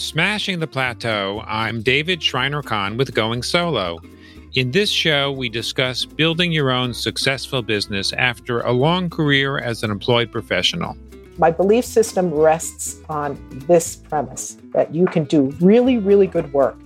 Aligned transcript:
Smashing 0.00 0.60
the 0.60 0.66
Plateau, 0.66 1.44
I'm 1.46 1.82
David 1.82 2.22
Shriner 2.22 2.62
Cahn 2.62 2.96
with 2.96 3.14
Going 3.14 3.42
Solo. 3.42 3.98
In 4.54 4.70
this 4.70 4.88
show, 4.88 5.30
we 5.30 5.50
discuss 5.50 6.06
building 6.06 6.52
your 6.52 6.70
own 6.70 6.94
successful 6.94 7.60
business 7.60 8.14
after 8.14 8.62
a 8.62 8.72
long 8.72 9.10
career 9.10 9.58
as 9.58 9.82
an 9.82 9.90
employed 9.90 10.32
professional. 10.32 10.96
My 11.36 11.50
belief 11.50 11.84
system 11.84 12.32
rests 12.32 12.98
on 13.10 13.38
this 13.68 13.96
premise 13.96 14.56
that 14.72 14.94
you 14.94 15.04
can 15.04 15.24
do 15.24 15.54
really, 15.60 15.98
really 15.98 16.26
good 16.26 16.50
work 16.54 16.78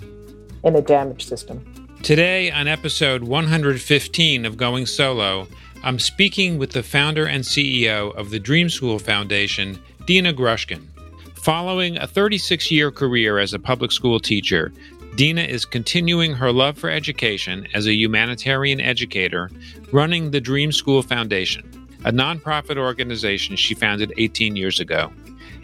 in 0.65 0.75
a 0.75 0.83
damaged 0.83 1.29
system. 1.29 1.65
Today, 2.03 2.51
on 2.51 2.67
episode 2.67 3.23
115 3.23 4.45
of 4.45 4.57
Going 4.57 4.87
Solo, 4.87 5.47
I'm 5.85 6.01
speaking 6.01 6.59
with 6.59 6.73
the 6.73 6.83
founder 6.83 7.27
and 7.27 7.45
CEO 7.45 8.13
of 8.17 8.31
the 8.31 8.41
Dream 8.41 8.69
School 8.69 8.99
Foundation, 8.99 9.81
Dina 10.05 10.35
Grushkin. 10.35 10.89
Following 11.45 11.99
a 11.99 12.07
36 12.07 12.71
year 12.71 12.91
career 12.91 13.39
as 13.39 13.53
a 13.53 13.59
public 13.59 13.93
school 13.93 14.19
teacher, 14.19 14.73
Dina 15.15 15.43
is 15.43 15.67
continuing 15.67 16.33
her 16.33 16.51
love 16.51 16.79
for 16.79 16.89
education 16.89 17.69
as 17.75 17.87
a 17.87 17.93
humanitarian 17.93 18.81
educator, 18.81 19.51
running 19.93 20.31
the 20.31 20.41
Dream 20.41 20.73
School 20.73 21.03
Foundation, 21.03 21.87
a 22.07 22.11
nonprofit 22.11 22.79
organization 22.79 23.57
she 23.57 23.75
founded 23.75 24.11
18 24.17 24.57
years 24.57 24.81
ago. 24.81 25.13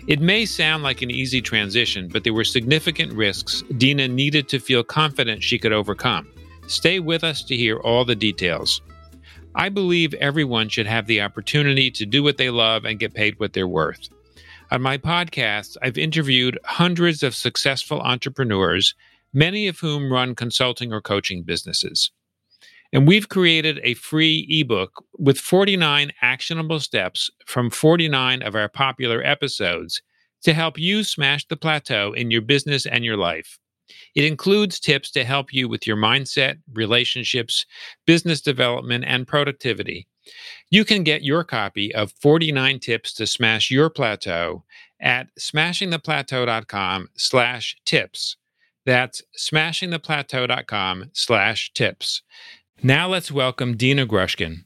It 0.06 0.20
may 0.20 0.44
sound 0.44 0.82
like 0.82 1.00
an 1.00 1.10
easy 1.10 1.40
transition, 1.40 2.08
but 2.08 2.24
there 2.24 2.34
were 2.34 2.44
significant 2.44 3.14
risks 3.14 3.62
Dina 3.78 4.06
needed 4.06 4.50
to 4.50 4.58
feel 4.58 4.84
confident 4.84 5.42
she 5.42 5.58
could 5.58 5.72
overcome. 5.72 6.28
Stay 6.66 7.00
with 7.00 7.24
us 7.24 7.42
to 7.44 7.56
hear 7.56 7.78
all 7.78 8.04
the 8.04 8.14
details. 8.14 8.82
I 9.54 9.70
believe 9.70 10.12
everyone 10.12 10.68
should 10.68 10.86
have 10.86 11.06
the 11.06 11.22
opportunity 11.22 11.90
to 11.92 12.04
do 12.04 12.22
what 12.22 12.36
they 12.36 12.50
love 12.50 12.84
and 12.84 12.98
get 12.98 13.14
paid 13.14 13.40
what 13.40 13.54
they're 13.54 13.66
worth. 13.66 14.10
On 14.72 14.80
my 14.80 14.98
podcast, 14.98 15.76
I've 15.82 15.98
interviewed 15.98 16.56
hundreds 16.64 17.24
of 17.24 17.34
successful 17.34 18.00
entrepreneurs, 18.02 18.94
many 19.32 19.66
of 19.66 19.80
whom 19.80 20.12
run 20.12 20.36
consulting 20.36 20.92
or 20.92 21.00
coaching 21.00 21.42
businesses. 21.42 22.12
And 22.92 23.06
we've 23.06 23.28
created 23.28 23.80
a 23.82 23.94
free 23.94 24.46
ebook 24.48 25.04
with 25.18 25.40
49 25.40 26.12
actionable 26.22 26.78
steps 26.78 27.30
from 27.46 27.68
49 27.68 28.42
of 28.42 28.54
our 28.54 28.68
popular 28.68 29.20
episodes 29.24 30.02
to 30.42 30.54
help 30.54 30.78
you 30.78 31.02
smash 31.02 31.46
the 31.48 31.56
plateau 31.56 32.12
in 32.12 32.30
your 32.30 32.42
business 32.42 32.86
and 32.86 33.04
your 33.04 33.16
life. 33.16 33.58
It 34.14 34.24
includes 34.24 34.78
tips 34.78 35.10
to 35.12 35.24
help 35.24 35.52
you 35.52 35.68
with 35.68 35.84
your 35.84 35.96
mindset, 35.96 36.58
relationships, 36.74 37.66
business 38.06 38.40
development, 38.40 39.04
and 39.04 39.26
productivity. 39.26 40.06
You 40.70 40.84
can 40.84 41.02
get 41.04 41.22
your 41.22 41.44
copy 41.44 41.94
of 41.94 42.12
49 42.12 42.78
Tips 42.80 43.12
to 43.14 43.26
Smash 43.26 43.70
Your 43.70 43.90
Plateau 43.90 44.64
at 45.00 45.28
smashingtheplateau.com 45.38 47.08
slash 47.16 47.76
tips. 47.84 48.36
That's 48.86 49.22
smashingtheplateau.com 49.38 51.10
slash 51.12 51.72
tips. 51.72 52.22
Now 52.82 53.08
let's 53.08 53.30
welcome 53.30 53.76
Dina 53.76 54.06
Grushkin. 54.06 54.64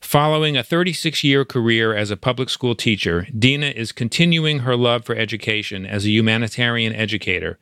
Following 0.00 0.56
a 0.56 0.62
36 0.62 1.24
year 1.24 1.44
career 1.44 1.94
as 1.94 2.10
a 2.10 2.16
public 2.16 2.50
school 2.50 2.74
teacher, 2.74 3.26
Dina 3.36 3.66
is 3.66 3.92
continuing 3.92 4.60
her 4.60 4.76
love 4.76 5.04
for 5.04 5.14
education 5.14 5.86
as 5.86 6.04
a 6.04 6.10
humanitarian 6.10 6.94
educator, 6.94 7.58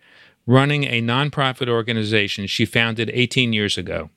running 0.47 0.85
a 0.85 1.03
nonprofit 1.03 1.69
organization 1.69 2.47
she 2.47 2.65
founded 2.65 3.11
18 3.13 3.53
years 3.53 3.79
ago. 3.79 4.11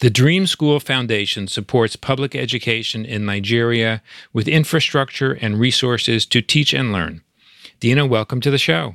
The 0.00 0.10
Dream 0.10 0.46
School 0.46 0.80
Foundation 0.80 1.48
supports 1.48 1.96
public 1.96 2.34
education 2.34 3.04
in 3.04 3.24
Nigeria 3.24 4.02
with 4.32 4.48
infrastructure 4.48 5.32
and 5.32 5.58
resources 5.58 6.26
to 6.26 6.42
teach 6.42 6.72
and 6.72 6.92
learn. 6.92 7.22
Dina, 7.80 8.06
welcome 8.06 8.40
to 8.40 8.50
the 8.50 8.58
show. 8.58 8.94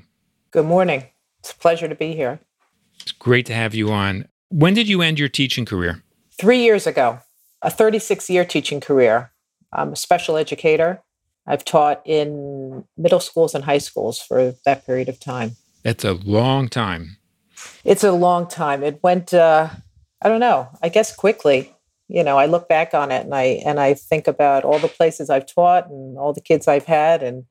Good 0.51 0.65
morning. 0.65 1.05
It's 1.39 1.51
a 1.51 1.57
pleasure 1.57 1.87
to 1.87 1.95
be 1.95 2.13
here. 2.13 2.39
It's 3.01 3.11
great 3.11 3.45
to 3.47 3.53
have 3.53 3.73
you 3.73 3.91
on. 3.91 4.27
When 4.49 4.73
did 4.73 4.87
you 4.87 5.01
end 5.01 5.17
your 5.17 5.29
teaching 5.29 5.65
career? 5.65 6.03
Three 6.39 6.63
years 6.63 6.85
ago, 6.85 7.19
a 7.61 7.69
36 7.69 8.29
year 8.29 8.45
teaching 8.45 8.79
career. 8.79 9.31
I'm 9.71 9.93
a 9.93 9.95
special 9.95 10.37
educator. 10.37 11.01
I've 11.47 11.65
taught 11.65 12.01
in 12.05 12.83
middle 12.97 13.19
schools 13.19 13.55
and 13.55 13.63
high 13.63 13.79
schools 13.79 14.19
for 14.19 14.53
that 14.65 14.85
period 14.85 15.09
of 15.09 15.19
time. 15.19 15.55
That's 15.83 16.03
a 16.03 16.13
long 16.13 16.67
time. 16.69 17.17
It's 17.83 18.03
a 18.03 18.11
long 18.11 18.47
time. 18.47 18.83
It 18.83 19.01
went, 19.01 19.33
uh, 19.33 19.69
I 20.21 20.29
don't 20.29 20.39
know. 20.39 20.69
I 20.81 20.89
guess 20.89 21.15
quickly. 21.15 21.75
You 22.07 22.23
know, 22.23 22.37
I 22.37 22.45
look 22.45 22.67
back 22.67 22.93
on 22.93 23.11
it 23.11 23.23
and 23.23 23.33
I 23.33 23.61
and 23.65 23.79
I 23.79 23.93
think 23.93 24.27
about 24.27 24.65
all 24.65 24.79
the 24.79 24.89
places 24.89 25.29
I've 25.29 25.45
taught 25.45 25.89
and 25.89 26.17
all 26.17 26.33
the 26.33 26.41
kids 26.41 26.67
I've 26.67 26.85
had, 26.85 27.23
and 27.23 27.45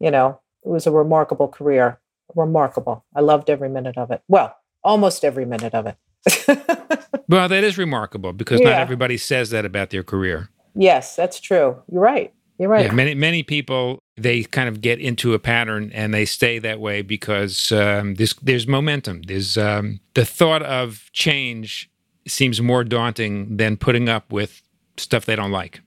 you 0.00 0.10
know, 0.10 0.40
it 0.64 0.68
was 0.68 0.86
a 0.86 0.90
remarkable 0.90 1.48
career. 1.48 2.00
Remarkable. 2.34 3.04
I 3.14 3.20
loved 3.20 3.50
every 3.50 3.68
minute 3.68 3.96
of 3.96 4.10
it. 4.10 4.22
Well, 4.28 4.56
almost 4.82 5.24
every 5.24 5.44
minute 5.44 5.74
of 5.74 5.86
it. 5.86 5.96
well, 7.28 7.48
that 7.48 7.64
is 7.64 7.78
remarkable 7.78 8.32
because 8.32 8.60
yeah. 8.60 8.70
not 8.70 8.80
everybody 8.80 9.16
says 9.16 9.50
that 9.50 9.64
about 9.64 9.90
their 9.90 10.02
career. 10.02 10.50
Yes, 10.74 11.16
that's 11.16 11.40
true. 11.40 11.82
You're 11.90 12.02
right. 12.02 12.32
You're 12.58 12.68
right. 12.68 12.86
Yeah, 12.86 12.92
many 12.92 13.14
many 13.14 13.42
people 13.42 14.00
they 14.16 14.42
kind 14.42 14.68
of 14.68 14.80
get 14.80 14.98
into 14.98 15.32
a 15.32 15.38
pattern 15.38 15.90
and 15.94 16.12
they 16.12 16.24
stay 16.24 16.58
that 16.58 16.80
way 16.80 17.02
because 17.02 17.70
um, 17.70 18.14
there's 18.14 18.34
there's 18.42 18.66
momentum. 18.66 19.22
There's 19.22 19.56
um, 19.56 20.00
the 20.14 20.24
thought 20.24 20.62
of 20.62 21.10
change 21.12 21.88
seems 22.28 22.60
more 22.60 22.84
daunting 22.84 23.56
than 23.56 23.76
putting 23.76 24.08
up 24.08 24.32
with 24.32 24.62
stuff 24.96 25.26
they 25.26 25.36
don't 25.36 25.52
like. 25.52 25.80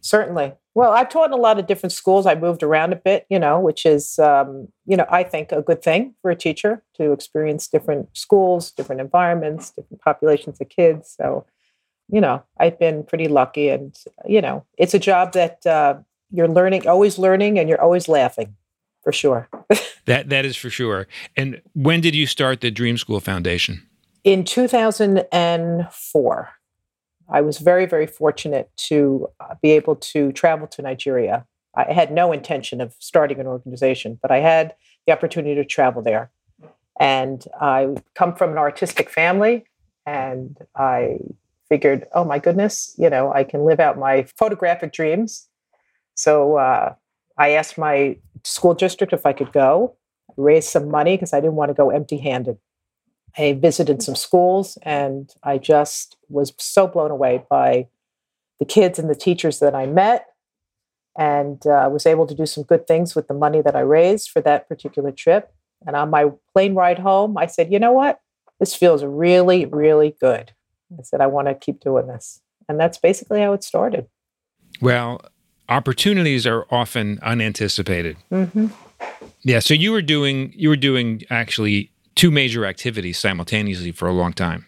Certainly. 0.00 0.54
Well, 0.74 0.92
I've 0.92 1.08
taught 1.08 1.26
in 1.26 1.32
a 1.32 1.36
lot 1.36 1.58
of 1.58 1.66
different 1.66 1.92
schools. 1.92 2.26
I 2.26 2.34
moved 2.34 2.62
around 2.62 2.92
a 2.92 2.96
bit, 2.96 3.26
you 3.28 3.38
know, 3.38 3.58
which 3.58 3.84
is, 3.84 4.18
um, 4.18 4.68
you 4.86 4.96
know, 4.96 5.06
I 5.10 5.24
think 5.24 5.52
a 5.52 5.62
good 5.62 5.82
thing 5.82 6.14
for 6.22 6.30
a 6.30 6.36
teacher 6.36 6.82
to 6.94 7.12
experience 7.12 7.66
different 7.66 8.08
schools, 8.16 8.70
different 8.70 9.00
environments, 9.00 9.70
different 9.70 10.00
populations 10.00 10.60
of 10.60 10.68
kids. 10.68 11.14
So, 11.18 11.44
you 12.08 12.20
know, 12.20 12.42
I've 12.58 12.78
been 12.78 13.04
pretty 13.04 13.28
lucky, 13.28 13.68
and 13.68 13.96
you 14.26 14.40
know, 14.40 14.64
it's 14.78 14.94
a 14.94 14.98
job 14.98 15.32
that 15.32 15.64
uh, 15.66 15.98
you're 16.30 16.48
learning, 16.48 16.88
always 16.88 17.18
learning, 17.18 17.58
and 17.58 17.68
you're 17.68 17.80
always 17.80 18.08
laughing, 18.08 18.56
for 19.02 19.12
sure. 19.12 19.48
that 20.06 20.28
that 20.28 20.44
is 20.44 20.56
for 20.56 20.70
sure. 20.70 21.06
And 21.36 21.62
when 21.74 22.00
did 22.00 22.14
you 22.14 22.26
start 22.26 22.60
the 22.60 22.70
Dream 22.70 22.96
School 22.96 23.20
Foundation? 23.20 23.86
In 24.22 24.44
2004, 24.44 26.50
I 27.30 27.40
was 27.40 27.58
very, 27.58 27.86
very 27.86 28.06
fortunate 28.06 28.70
to 28.76 29.28
uh, 29.40 29.54
be 29.62 29.70
able 29.70 29.96
to 29.96 30.30
travel 30.32 30.66
to 30.66 30.82
Nigeria. 30.82 31.46
I 31.74 31.90
had 31.92 32.12
no 32.12 32.30
intention 32.32 32.82
of 32.82 32.94
starting 32.98 33.40
an 33.40 33.46
organization, 33.46 34.18
but 34.20 34.30
I 34.30 34.40
had 34.40 34.74
the 35.06 35.14
opportunity 35.14 35.54
to 35.54 35.64
travel 35.64 36.02
there. 36.02 36.30
And 36.98 37.42
I 37.58 37.94
come 38.14 38.34
from 38.34 38.50
an 38.50 38.58
artistic 38.58 39.08
family, 39.08 39.64
and 40.04 40.58
I 40.76 41.20
figured, 41.70 42.06
oh 42.12 42.24
my 42.24 42.38
goodness, 42.38 42.94
you 42.98 43.08
know, 43.08 43.32
I 43.32 43.44
can 43.44 43.64
live 43.64 43.80
out 43.80 43.96
my 43.96 44.24
photographic 44.36 44.92
dreams. 44.92 45.48
So 46.14 46.56
uh, 46.56 46.94
I 47.38 47.50
asked 47.50 47.78
my 47.78 48.18
school 48.44 48.74
district 48.74 49.14
if 49.14 49.24
I 49.24 49.32
could 49.32 49.52
go, 49.52 49.96
raise 50.36 50.68
some 50.68 50.90
money 50.90 51.16
because 51.16 51.32
I 51.32 51.40
didn't 51.40 51.54
want 51.54 51.70
to 51.70 51.74
go 51.74 51.88
empty 51.88 52.18
handed. 52.18 52.58
I 53.36 53.52
visited 53.52 54.02
some 54.02 54.16
schools 54.16 54.78
and 54.82 55.30
I 55.42 55.58
just 55.58 56.16
was 56.28 56.52
so 56.58 56.86
blown 56.86 57.10
away 57.10 57.44
by 57.48 57.88
the 58.58 58.64
kids 58.64 58.98
and 58.98 59.08
the 59.08 59.14
teachers 59.14 59.58
that 59.60 59.74
I 59.74 59.86
met 59.86 60.26
and 61.18 61.64
uh, 61.66 61.88
was 61.92 62.06
able 62.06 62.26
to 62.26 62.34
do 62.34 62.46
some 62.46 62.64
good 62.64 62.86
things 62.86 63.14
with 63.14 63.28
the 63.28 63.34
money 63.34 63.62
that 63.62 63.76
I 63.76 63.80
raised 63.80 64.30
for 64.30 64.40
that 64.42 64.68
particular 64.68 65.12
trip. 65.12 65.52
And 65.86 65.96
on 65.96 66.10
my 66.10 66.30
plane 66.52 66.74
ride 66.74 66.98
home, 66.98 67.38
I 67.38 67.46
said, 67.46 67.72
you 67.72 67.78
know 67.78 67.92
what? 67.92 68.20
This 68.58 68.74
feels 68.74 69.02
really, 69.02 69.64
really 69.64 70.14
good. 70.20 70.52
I 70.98 71.02
said, 71.02 71.20
I 71.20 71.26
want 71.26 71.48
to 71.48 71.54
keep 71.54 71.80
doing 71.80 72.06
this. 72.06 72.40
And 72.68 72.78
that's 72.78 72.98
basically 72.98 73.40
how 73.40 73.52
it 73.52 73.64
started. 73.64 74.06
Well, 74.80 75.22
opportunities 75.68 76.46
are 76.46 76.66
often 76.70 77.18
unanticipated. 77.22 78.16
Mm-hmm. 78.30 78.66
Yeah. 79.42 79.60
So 79.60 79.74
you 79.74 79.92
were 79.92 80.02
doing, 80.02 80.52
you 80.54 80.68
were 80.68 80.76
doing 80.76 81.22
actually 81.30 81.90
two 82.20 82.30
major 82.30 82.66
activities 82.66 83.18
simultaneously 83.18 83.90
for 83.92 84.06
a 84.06 84.12
long 84.12 84.34
time. 84.34 84.66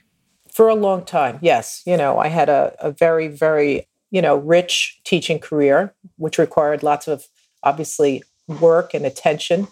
For 0.51 0.71
a 0.71 0.75
long 0.75 1.05
time, 1.05 1.39
yes. 1.43 1.83
You 1.85 1.99
know, 1.99 2.19
I 2.19 2.29
had 2.29 2.49
a, 2.49 2.75
a 2.81 2.91
very, 2.91 3.29
very, 3.29 3.87
you 4.11 4.23
know, 4.23 4.37
rich 4.37 4.99
teaching 5.05 5.39
career, 5.39 5.95
which 6.17 6.39
required 6.39 6.83
lots 6.83 7.09
of 7.09 7.27
obviously 7.63 8.23
work 8.49 8.95
and 8.95 9.05
attention. 9.05 9.69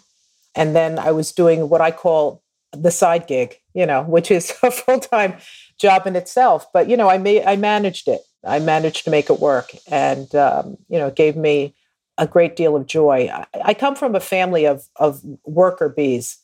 And 0.53 0.75
then 0.75 0.99
I 0.99 1.11
was 1.11 1.31
doing 1.31 1.69
what 1.69 1.81
I 1.81 1.89
call 1.89 2.43
the 2.71 2.91
side 2.91 3.25
gig, 3.25 3.55
you 3.73 3.87
know, 3.87 4.03
which 4.03 4.29
is 4.29 4.53
a 4.63 4.69
full 4.69 4.99
time 4.99 5.37
job 5.79 6.05
in 6.05 6.15
itself. 6.15 6.67
But 6.71 6.87
you 6.87 6.95
know, 6.95 7.09
I 7.09 7.17
made 7.17 7.43
I 7.45 7.55
managed 7.55 8.07
it. 8.07 8.21
I 8.45 8.59
managed 8.59 9.05
to 9.05 9.11
make 9.11 9.31
it 9.31 9.39
work, 9.39 9.71
and 9.87 10.33
um, 10.35 10.77
you 10.87 10.99
know, 10.99 11.07
it 11.07 11.15
gave 11.15 11.35
me 11.35 11.75
a 12.19 12.27
great 12.27 12.55
deal 12.55 12.75
of 12.75 12.85
joy. 12.85 13.27
I, 13.31 13.45
I 13.65 13.73
come 13.73 13.95
from 13.95 14.13
a 14.13 14.19
family 14.19 14.65
of 14.65 14.87
of 14.97 15.23
worker 15.45 15.89
bees. 15.89 16.37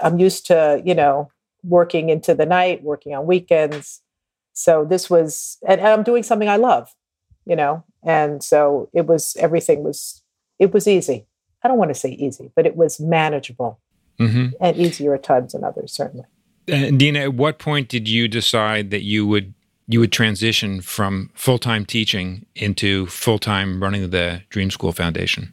I'm 0.00 0.18
used 0.18 0.46
to, 0.46 0.82
you 0.84 0.94
know, 0.94 1.30
working 1.62 2.10
into 2.10 2.34
the 2.34 2.46
night, 2.46 2.82
working 2.82 3.14
on 3.14 3.26
weekends. 3.26 4.02
So 4.52 4.84
this 4.84 5.10
was, 5.10 5.58
and, 5.66 5.80
and 5.80 5.88
I'm 5.88 6.02
doing 6.02 6.22
something 6.22 6.48
I 6.48 6.56
love, 6.56 6.94
you 7.44 7.56
know, 7.56 7.84
and 8.02 8.42
so 8.42 8.88
it 8.92 9.06
was, 9.06 9.36
everything 9.38 9.82
was, 9.82 10.22
it 10.58 10.72
was 10.72 10.86
easy. 10.86 11.26
I 11.62 11.68
don't 11.68 11.78
want 11.78 11.90
to 11.90 11.94
say 11.94 12.10
easy, 12.10 12.50
but 12.54 12.66
it 12.66 12.76
was 12.76 13.00
manageable. 13.00 13.80
mm-hmm. 14.18 14.48
and 14.60 14.76
easier 14.76 15.14
at 15.14 15.22
times 15.22 15.52
than 15.52 15.64
others, 15.64 15.92
certainly. 15.92 16.26
Uh, 16.70 16.90
Dina, 16.90 17.20
at 17.20 17.34
what 17.34 17.58
point 17.58 17.88
did 17.88 18.08
you 18.08 18.28
decide 18.28 18.90
that 18.90 19.02
you 19.02 19.26
would 19.26 19.54
you 19.88 20.00
would 20.00 20.10
transition 20.10 20.80
from 20.80 21.30
full 21.34 21.58
time 21.58 21.86
teaching 21.86 22.44
into 22.56 23.06
full 23.06 23.38
time 23.38 23.80
running 23.80 24.10
the 24.10 24.42
Dream 24.48 24.70
School 24.70 24.92
Foundation? 24.92 25.52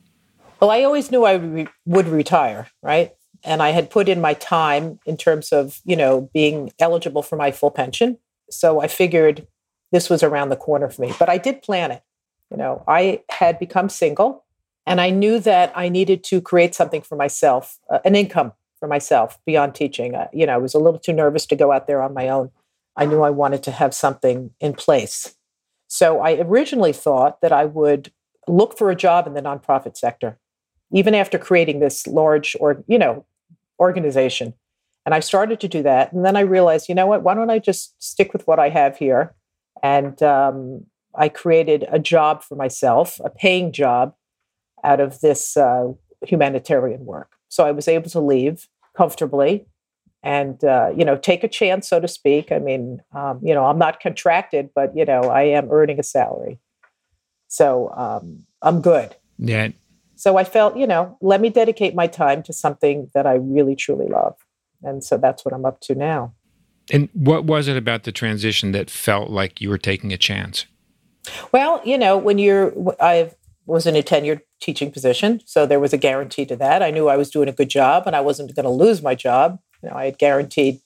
Well, 0.59 0.71
I 0.71 0.83
always 0.83 1.11
knew 1.11 1.23
I 1.23 1.33
re- 1.33 1.67
would 1.85 2.07
retire, 2.07 2.67
right? 2.81 3.13
And 3.43 3.61
I 3.61 3.71
had 3.71 3.89
put 3.89 4.07
in 4.07 4.21
my 4.21 4.33
time 4.33 4.99
in 5.05 5.17
terms 5.17 5.51
of 5.51 5.81
you 5.85 5.95
know 5.95 6.29
being 6.33 6.71
eligible 6.79 7.23
for 7.23 7.35
my 7.35 7.51
full 7.51 7.71
pension. 7.71 8.17
So 8.49 8.81
I 8.81 8.87
figured 8.87 9.47
this 9.91 10.09
was 10.09 10.23
around 10.23 10.49
the 10.49 10.55
corner 10.55 10.89
for 10.89 11.01
me. 11.01 11.13
But 11.19 11.29
I 11.29 11.37
did 11.37 11.61
plan 11.61 11.91
it. 11.91 12.03
You 12.51 12.57
know, 12.57 12.83
I 12.87 13.21
had 13.29 13.59
become 13.59 13.89
single, 13.89 14.43
and 14.85 14.99
I 15.01 15.09
knew 15.09 15.39
that 15.39 15.71
I 15.75 15.89
needed 15.89 16.23
to 16.25 16.41
create 16.41 16.75
something 16.75 17.01
for 17.01 17.15
myself, 17.15 17.79
uh, 17.89 17.99
an 18.05 18.15
income 18.15 18.53
for 18.79 18.87
myself 18.87 19.39
beyond 19.45 19.75
teaching. 19.75 20.13
Uh, 20.13 20.27
you 20.33 20.45
know, 20.45 20.53
I 20.53 20.57
was 20.57 20.73
a 20.73 20.79
little 20.79 20.99
too 20.99 21.13
nervous 21.13 21.45
to 21.47 21.55
go 21.55 21.71
out 21.71 21.87
there 21.87 22.01
on 22.01 22.13
my 22.13 22.27
own. 22.29 22.51
I 22.95 23.05
knew 23.05 23.21
I 23.21 23.29
wanted 23.29 23.63
to 23.63 23.71
have 23.71 23.93
something 23.93 24.51
in 24.59 24.73
place. 24.73 25.35
So 25.87 26.19
I 26.19 26.33
originally 26.39 26.93
thought 26.93 27.41
that 27.41 27.51
I 27.51 27.65
would 27.65 28.11
look 28.47 28.77
for 28.77 28.91
a 28.91 28.95
job 28.95 29.25
in 29.27 29.35
the 29.35 29.41
nonprofit 29.41 29.95
sector, 29.95 30.37
even 30.91 31.15
after 31.15 31.37
creating 31.37 31.79
this 31.79 32.07
large 32.07 32.55
or 32.59 32.83
you 32.87 32.97
know 32.97 33.25
organization. 33.79 34.53
And 35.05 35.13
I 35.13 35.19
started 35.19 35.59
to 35.59 35.67
do 35.67 35.83
that, 35.83 36.13
and 36.13 36.23
then 36.23 36.37
I 36.37 36.41
realized, 36.41 36.87
you 36.87 36.95
know 36.95 37.07
what? 37.07 37.23
Why 37.23 37.33
don't 37.33 37.49
I 37.49 37.59
just 37.59 38.01
stick 38.01 38.31
with 38.31 38.47
what 38.47 38.59
I 38.59 38.69
have 38.69 38.97
here? 38.97 39.35
And 39.81 40.21
um, 40.23 40.85
I 41.13 41.27
created 41.27 41.85
a 41.91 41.99
job 41.99 42.41
for 42.41 42.55
myself, 42.55 43.19
a 43.23 43.29
paying 43.29 43.73
job, 43.73 44.15
out 44.83 45.01
of 45.01 45.19
this 45.19 45.57
uh, 45.57 45.91
humanitarian 46.25 47.05
work. 47.05 47.33
So 47.49 47.65
I 47.65 47.71
was 47.71 47.87
able 47.87 48.09
to 48.11 48.19
leave 48.19 48.67
comfortably 48.95 49.65
and 50.23 50.63
uh, 50.63 50.89
you 50.95 51.03
know 51.03 51.17
take 51.17 51.43
a 51.43 51.47
chance 51.47 51.87
so 51.89 51.99
to 51.99 52.07
speak 52.07 52.51
i 52.51 52.57
mean 52.57 53.01
um, 53.13 53.39
you 53.43 53.53
know 53.53 53.65
i'm 53.65 53.77
not 53.77 53.99
contracted 53.99 54.69
but 54.73 54.95
you 54.95 55.05
know 55.05 55.21
i 55.23 55.43
am 55.43 55.69
earning 55.69 55.99
a 55.99 56.03
salary 56.03 56.59
so 57.47 57.91
um, 57.95 58.45
i'm 58.61 58.81
good 58.81 59.15
yeah 59.37 59.67
so 60.23 60.37
i 60.37 60.43
felt 60.45 60.77
you 60.77 60.87
know 60.87 61.17
let 61.19 61.41
me 61.41 61.49
dedicate 61.49 61.93
my 61.93 62.07
time 62.07 62.41
to 62.41 62.53
something 62.53 63.11
that 63.13 63.27
i 63.27 63.33
really 63.33 63.75
truly 63.75 64.07
love. 64.07 64.35
And 64.81 65.03
so 65.03 65.17
that's 65.17 65.43
what 65.43 65.53
i'm 65.53 65.65
up 65.65 65.81
to 65.81 65.95
now. 65.95 66.33
And 66.91 67.09
what 67.13 67.43
was 67.45 67.67
it 67.67 67.77
about 67.77 68.03
the 68.03 68.11
transition 68.13 68.71
that 68.71 68.89
felt 68.89 69.29
like 69.29 69.61
you 69.61 69.69
were 69.69 69.77
taking 69.77 70.13
a 70.13 70.17
chance? 70.17 70.65
Well 71.51 71.81
you 71.83 71.97
know 71.97 72.17
when 72.17 72.37
you're 72.37 72.71
i 73.01 73.31
was 73.65 73.85
in 73.85 73.97
a 73.97 74.03
tenured 74.03 74.41
teaching 74.61 74.91
position 74.91 75.41
so 75.45 75.65
there 75.65 75.79
was 75.79 75.93
a 75.93 75.97
guarantee 75.97 76.45
to 76.45 76.55
that. 76.55 76.81
I 76.81 76.91
knew 76.91 77.09
i 77.09 77.17
was 77.17 77.29
doing 77.29 77.49
a 77.49 77.59
good 77.59 77.69
job 77.69 78.07
and 78.07 78.15
i 78.15 78.21
wasn't 78.21 78.55
going 78.55 78.69
to 78.71 78.83
lose 78.83 79.01
my 79.01 79.15
job. 79.15 79.59
You 79.81 79.89
know, 79.89 79.95
I 79.95 80.05
had 80.05 80.17
guaranteed, 80.17 80.79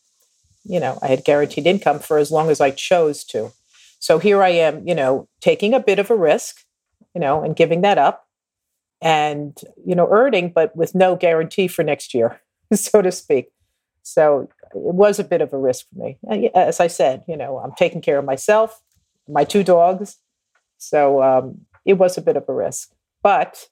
you 0.63 0.79
know, 0.79 0.97
I 1.03 1.07
had 1.07 1.23
guaranteed 1.23 1.67
income 1.67 1.99
for 1.99 2.17
as 2.17 2.31
long 2.31 2.49
as 2.49 2.59
I 2.59 2.71
chose 2.71 3.23
to. 3.25 3.51
So 3.99 4.17
here 4.17 4.41
I 4.41 4.49
am, 4.49 4.87
you 4.87 4.95
know, 4.95 5.27
taking 5.41 5.75
a 5.75 5.79
bit 5.79 5.99
of 5.99 6.09
a 6.09 6.15
risk, 6.15 6.63
you 7.13 7.21
know, 7.21 7.43
and 7.43 7.55
giving 7.55 7.81
that 7.81 7.99
up 7.99 8.26
and, 9.01 9.57
you 9.85 9.95
know, 9.95 10.07
earning, 10.09 10.51
but 10.53 10.75
with 10.75 10.95
no 10.95 11.15
guarantee 11.15 11.67
for 11.67 11.83
next 11.83 12.13
year, 12.13 12.41
so 12.73 13.01
to 13.01 13.11
speak. 13.11 13.49
So 14.03 14.49
it 14.71 14.93
was 14.93 15.19
a 15.19 15.23
bit 15.23 15.41
of 15.41 15.53
a 15.53 15.57
risk 15.57 15.85
for 15.89 15.99
me. 15.99 16.51
As 16.55 16.79
I 16.79 16.87
said, 16.87 17.23
you 17.27 17.35
know, 17.35 17.57
I'm 17.57 17.73
taking 17.77 18.01
care 18.01 18.17
of 18.17 18.25
myself, 18.25 18.81
my 19.27 19.43
two 19.43 19.63
dogs. 19.63 20.17
So 20.77 21.21
um, 21.21 21.61
it 21.85 21.93
was 21.93 22.17
a 22.17 22.21
bit 22.21 22.37
of 22.37 22.45
a 22.47 22.53
risk. 22.53 22.91
But, 23.21 23.67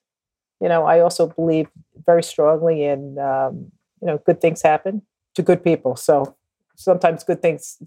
you 0.59 0.67
know, 0.67 0.85
I 0.85 0.99
also 0.99 1.27
believe 1.27 1.67
very 2.05 2.23
strongly 2.23 2.83
in, 2.83 3.17
um, 3.19 3.71
you 4.01 4.07
know, 4.07 4.19
good 4.25 4.41
things 4.41 4.61
happen 4.61 5.03
to 5.35 5.41
good 5.41 5.63
people. 5.63 5.95
So 5.95 6.35
sometimes 6.75 7.23
good 7.23 7.41
things, 7.41 7.81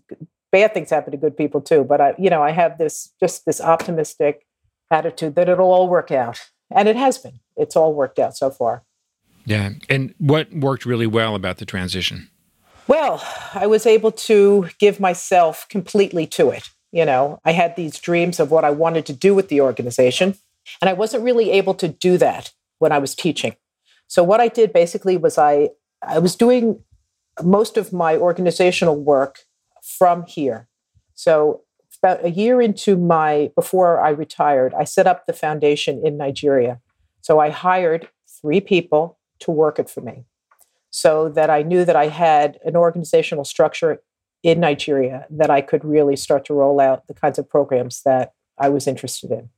bad 0.50 0.74
things 0.74 0.90
happen 0.90 1.10
to 1.10 1.16
good 1.16 1.36
people 1.36 1.60
too. 1.60 1.84
But 1.84 2.00
I, 2.00 2.14
you 2.18 2.30
know, 2.30 2.42
I 2.42 2.52
have 2.52 2.78
this 2.78 3.12
just 3.20 3.44
this 3.44 3.60
optimistic 3.60 4.46
attitude 4.90 5.34
that 5.34 5.48
it'll 5.48 5.72
all 5.72 5.88
work 5.88 6.10
out, 6.10 6.40
and 6.70 6.88
it 6.88 6.96
has 6.96 7.18
been. 7.18 7.40
It's 7.56 7.76
all 7.76 7.94
worked 7.94 8.18
out 8.18 8.36
so 8.36 8.50
far. 8.50 8.84
Yeah. 9.44 9.70
And 9.88 10.14
what 10.18 10.52
worked 10.52 10.84
really 10.84 11.06
well 11.06 11.34
about 11.34 11.58
the 11.58 11.64
transition? 11.64 12.28
Well, 12.86 13.22
I 13.54 13.66
was 13.66 13.86
able 13.86 14.12
to 14.12 14.68
give 14.78 15.00
myself 15.00 15.66
completely 15.68 16.26
to 16.28 16.50
it. 16.50 16.68
You 16.92 17.04
know, 17.04 17.38
I 17.44 17.52
had 17.52 17.76
these 17.76 17.98
dreams 17.98 18.40
of 18.40 18.50
what 18.50 18.64
I 18.64 18.70
wanted 18.70 19.04
to 19.06 19.12
do 19.12 19.34
with 19.34 19.48
the 19.48 19.60
organization, 19.60 20.36
and 20.80 20.88
I 20.88 20.94
wasn't 20.94 21.22
really 21.22 21.50
able 21.50 21.74
to 21.74 21.88
do 21.88 22.16
that 22.18 22.52
when 22.78 22.92
I 22.92 22.98
was 22.98 23.14
teaching. 23.14 23.56
So 24.06 24.24
what 24.24 24.40
I 24.40 24.48
did 24.48 24.72
basically 24.72 25.18
was 25.18 25.36
I 25.36 25.70
I 26.02 26.18
was 26.18 26.34
doing 26.34 26.82
most 27.42 27.76
of 27.76 27.92
my 27.92 28.16
organizational 28.16 28.96
work 28.96 29.40
from 29.82 30.24
here. 30.26 30.68
So 31.14 31.62
about 32.02 32.24
a 32.24 32.30
year 32.30 32.60
into 32.60 32.96
my 32.96 33.50
before 33.54 34.00
I 34.00 34.10
retired, 34.10 34.74
I 34.74 34.84
set 34.84 35.06
up 35.06 35.26
the 35.26 35.32
foundation 35.32 36.00
in 36.04 36.16
Nigeria. 36.16 36.80
So 37.20 37.40
I 37.40 37.50
hired 37.50 38.08
three 38.40 38.60
people 38.60 39.18
to 39.40 39.50
work 39.50 39.78
it 39.78 39.90
for 39.90 40.00
me 40.00 40.24
so 40.90 41.28
that 41.28 41.50
I 41.50 41.62
knew 41.62 41.84
that 41.84 41.96
I 41.96 42.08
had 42.08 42.58
an 42.64 42.76
organizational 42.76 43.44
structure 43.44 44.00
in 44.42 44.60
Nigeria 44.60 45.26
that 45.30 45.50
I 45.50 45.60
could 45.60 45.84
really 45.84 46.16
start 46.16 46.44
to 46.46 46.54
roll 46.54 46.80
out 46.80 47.06
the 47.06 47.14
kinds 47.14 47.38
of 47.38 47.48
programs 47.48 48.02
that 48.02 48.32
I 48.58 48.68
was 48.68 48.86
interested 48.86 49.30
in. 49.30 49.50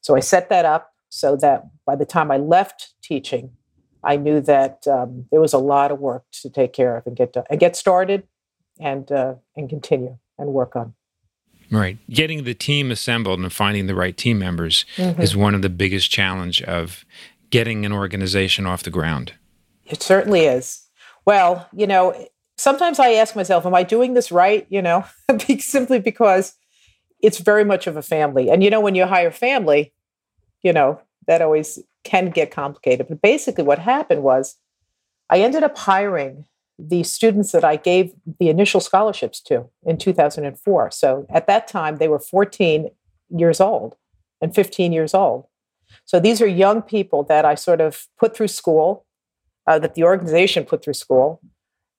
So 0.00 0.16
I 0.16 0.20
set 0.20 0.48
that 0.48 0.64
up 0.64 0.92
so 1.08 1.36
that 1.36 1.64
by 1.84 1.96
the 1.96 2.06
time 2.06 2.30
I 2.30 2.36
left 2.36 2.94
teaching, 3.02 3.50
I 4.02 4.16
knew 4.16 4.40
that 4.42 4.86
um, 4.86 5.26
there 5.30 5.40
was 5.40 5.52
a 5.52 5.58
lot 5.58 5.90
of 5.90 5.98
work 5.98 6.24
to 6.42 6.48
take 6.48 6.72
care 6.72 6.96
of 6.96 7.06
and 7.06 7.16
get 7.16 7.32
done, 7.34 7.44
and 7.50 7.60
get 7.60 7.76
started, 7.76 8.26
and 8.78 9.10
uh, 9.12 9.34
and 9.56 9.68
continue 9.68 10.16
and 10.38 10.54
work 10.54 10.74
on. 10.74 10.94
Right, 11.70 11.98
getting 12.08 12.44
the 12.44 12.54
team 12.54 12.90
assembled 12.90 13.38
and 13.38 13.52
finding 13.52 13.86
the 13.86 13.94
right 13.94 14.16
team 14.16 14.38
members 14.40 14.84
mm-hmm. 14.96 15.20
is 15.22 15.36
one 15.36 15.54
of 15.54 15.62
the 15.62 15.68
biggest 15.68 16.10
challenge 16.10 16.62
of 16.62 17.04
getting 17.50 17.86
an 17.86 17.92
organization 17.92 18.66
off 18.66 18.82
the 18.82 18.90
ground. 18.90 19.34
It 19.84 20.02
certainly 20.02 20.46
is. 20.46 20.86
Well, 21.24 21.68
you 21.72 21.86
know, 21.86 22.26
sometimes 22.56 22.98
I 22.98 23.12
ask 23.12 23.36
myself, 23.36 23.66
"Am 23.66 23.74
I 23.74 23.84
doing 23.84 24.14
this 24.14 24.32
right?" 24.32 24.66
You 24.68 24.82
know, 24.82 25.04
simply 25.58 26.00
because 26.00 26.54
it's 27.20 27.38
very 27.38 27.64
much 27.64 27.86
of 27.86 27.96
a 27.96 28.02
family, 28.02 28.50
and 28.50 28.64
you 28.64 28.70
know, 28.70 28.80
when 28.80 28.94
you 28.94 29.06
hire 29.06 29.30
family, 29.30 29.92
you 30.62 30.72
know 30.72 31.00
that 31.26 31.42
always 31.42 31.78
can 32.02 32.30
get 32.30 32.50
complicated. 32.50 33.06
But 33.08 33.22
basically, 33.22 33.64
what 33.64 33.78
happened 33.78 34.22
was 34.22 34.56
I 35.28 35.40
ended 35.40 35.62
up 35.62 35.76
hiring 35.78 36.46
the 36.88 37.02
students 37.02 37.52
that 37.52 37.64
I 37.64 37.76
gave 37.76 38.12
the 38.38 38.48
initial 38.48 38.80
scholarships 38.80 39.40
to 39.42 39.68
in 39.84 39.98
2004. 39.98 40.90
So 40.90 41.26
at 41.30 41.46
that 41.46 41.68
time, 41.68 41.96
they 41.96 42.08
were 42.08 42.18
14 42.18 42.90
years 43.30 43.60
old 43.60 43.96
and 44.40 44.54
15 44.54 44.92
years 44.92 45.14
old. 45.14 45.46
So 46.04 46.20
these 46.20 46.40
are 46.40 46.46
young 46.46 46.82
people 46.82 47.22
that 47.24 47.44
I 47.44 47.54
sort 47.54 47.80
of 47.80 48.06
put 48.18 48.36
through 48.36 48.48
school, 48.48 49.06
uh, 49.66 49.78
that 49.78 49.94
the 49.94 50.04
organization 50.04 50.64
put 50.64 50.84
through 50.84 50.94
school, 50.94 51.40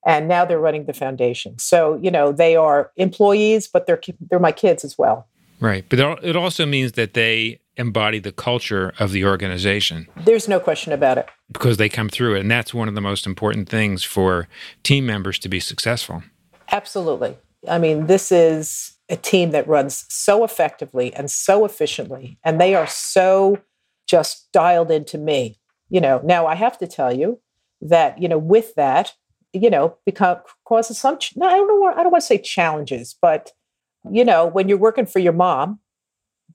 and 0.06 0.28
now 0.28 0.46
they're 0.46 0.60
running 0.60 0.86
the 0.86 0.94
foundation. 0.94 1.58
So 1.60 2.00
you 2.02 2.12
know 2.12 2.32
they 2.32 2.56
are 2.56 2.92
employees, 2.98 3.68
but 3.68 3.86
they're 3.86 4.02
they're 4.30 4.40
my 4.40 4.52
kids 4.52 4.84
as 4.84 4.98
well. 4.98 5.28
Right, 5.60 5.86
but 5.88 6.00
it 6.24 6.36
also 6.36 6.66
means 6.66 6.94
that 6.94 7.14
they 7.14 7.61
embody 7.78 8.20
the 8.20 8.32
culture 8.32 8.94
of 9.00 9.12
the 9.12 9.26
organization. 9.26 10.08
There's 10.18 10.48
no 10.48 10.60
question 10.60 10.92
about 10.92 11.18
it. 11.18 11.30
Because 11.52 11.78
they 11.78 11.90
come 11.90 12.10
through 12.10 12.36
it. 12.36 12.42
And 12.42 12.52
that's 12.52 12.74
one 12.74 12.88
of 12.88 12.96
the 12.96 13.02
most 13.02 13.26
important 13.26 13.70
things 13.70 14.04
for 14.04 14.48
team 14.84 15.06
members 15.06 15.40
to 15.40 15.50
be 15.50 15.60
successful. 15.60 16.24
Absolutely. 16.72 17.38
I 17.68 17.78
mean, 17.80 18.08
this 18.08 18.32
is 18.32 18.98
a 19.10 19.16
team 19.18 19.52
that 19.52 19.68
runs 19.68 20.06
so 20.10 20.44
effectively 20.44 21.14
and 21.14 21.30
so 21.30 21.66
efficiently, 21.66 22.40
and 22.44 22.60
they 22.60 22.76
are 22.76 22.88
so 22.88 23.60
just 24.08 24.52
dialed 24.52 24.90
into 24.90 25.18
me. 25.18 25.60
You 25.90 26.02
know, 26.02 26.22
now 26.24 26.48
I 26.48 26.56
have 26.56 26.78
to 26.80 26.88
tell 26.88 27.14
you 27.14 27.40
that, 27.82 28.22
you 28.22 28.28
know, 28.28 28.38
with 28.38 28.74
that, 28.76 29.14
you 29.54 29.70
know, 29.70 29.98
because 30.06 30.38
causes 30.66 30.98
some, 30.98 31.20
no, 31.36 31.46
I 31.46 31.52
don't 31.52 31.68
know, 31.68 31.86
I 31.88 32.04
don't 32.04 32.12
want 32.12 32.22
to 32.22 32.28
say 32.28 32.38
challenges, 32.38 33.16
but, 33.22 33.52
you 34.10 34.24
know, 34.24 34.46
when 34.46 34.70
you're 34.70 34.78
working 34.78 35.06
for 35.06 35.20
your 35.20 35.34
mom, 35.34 35.80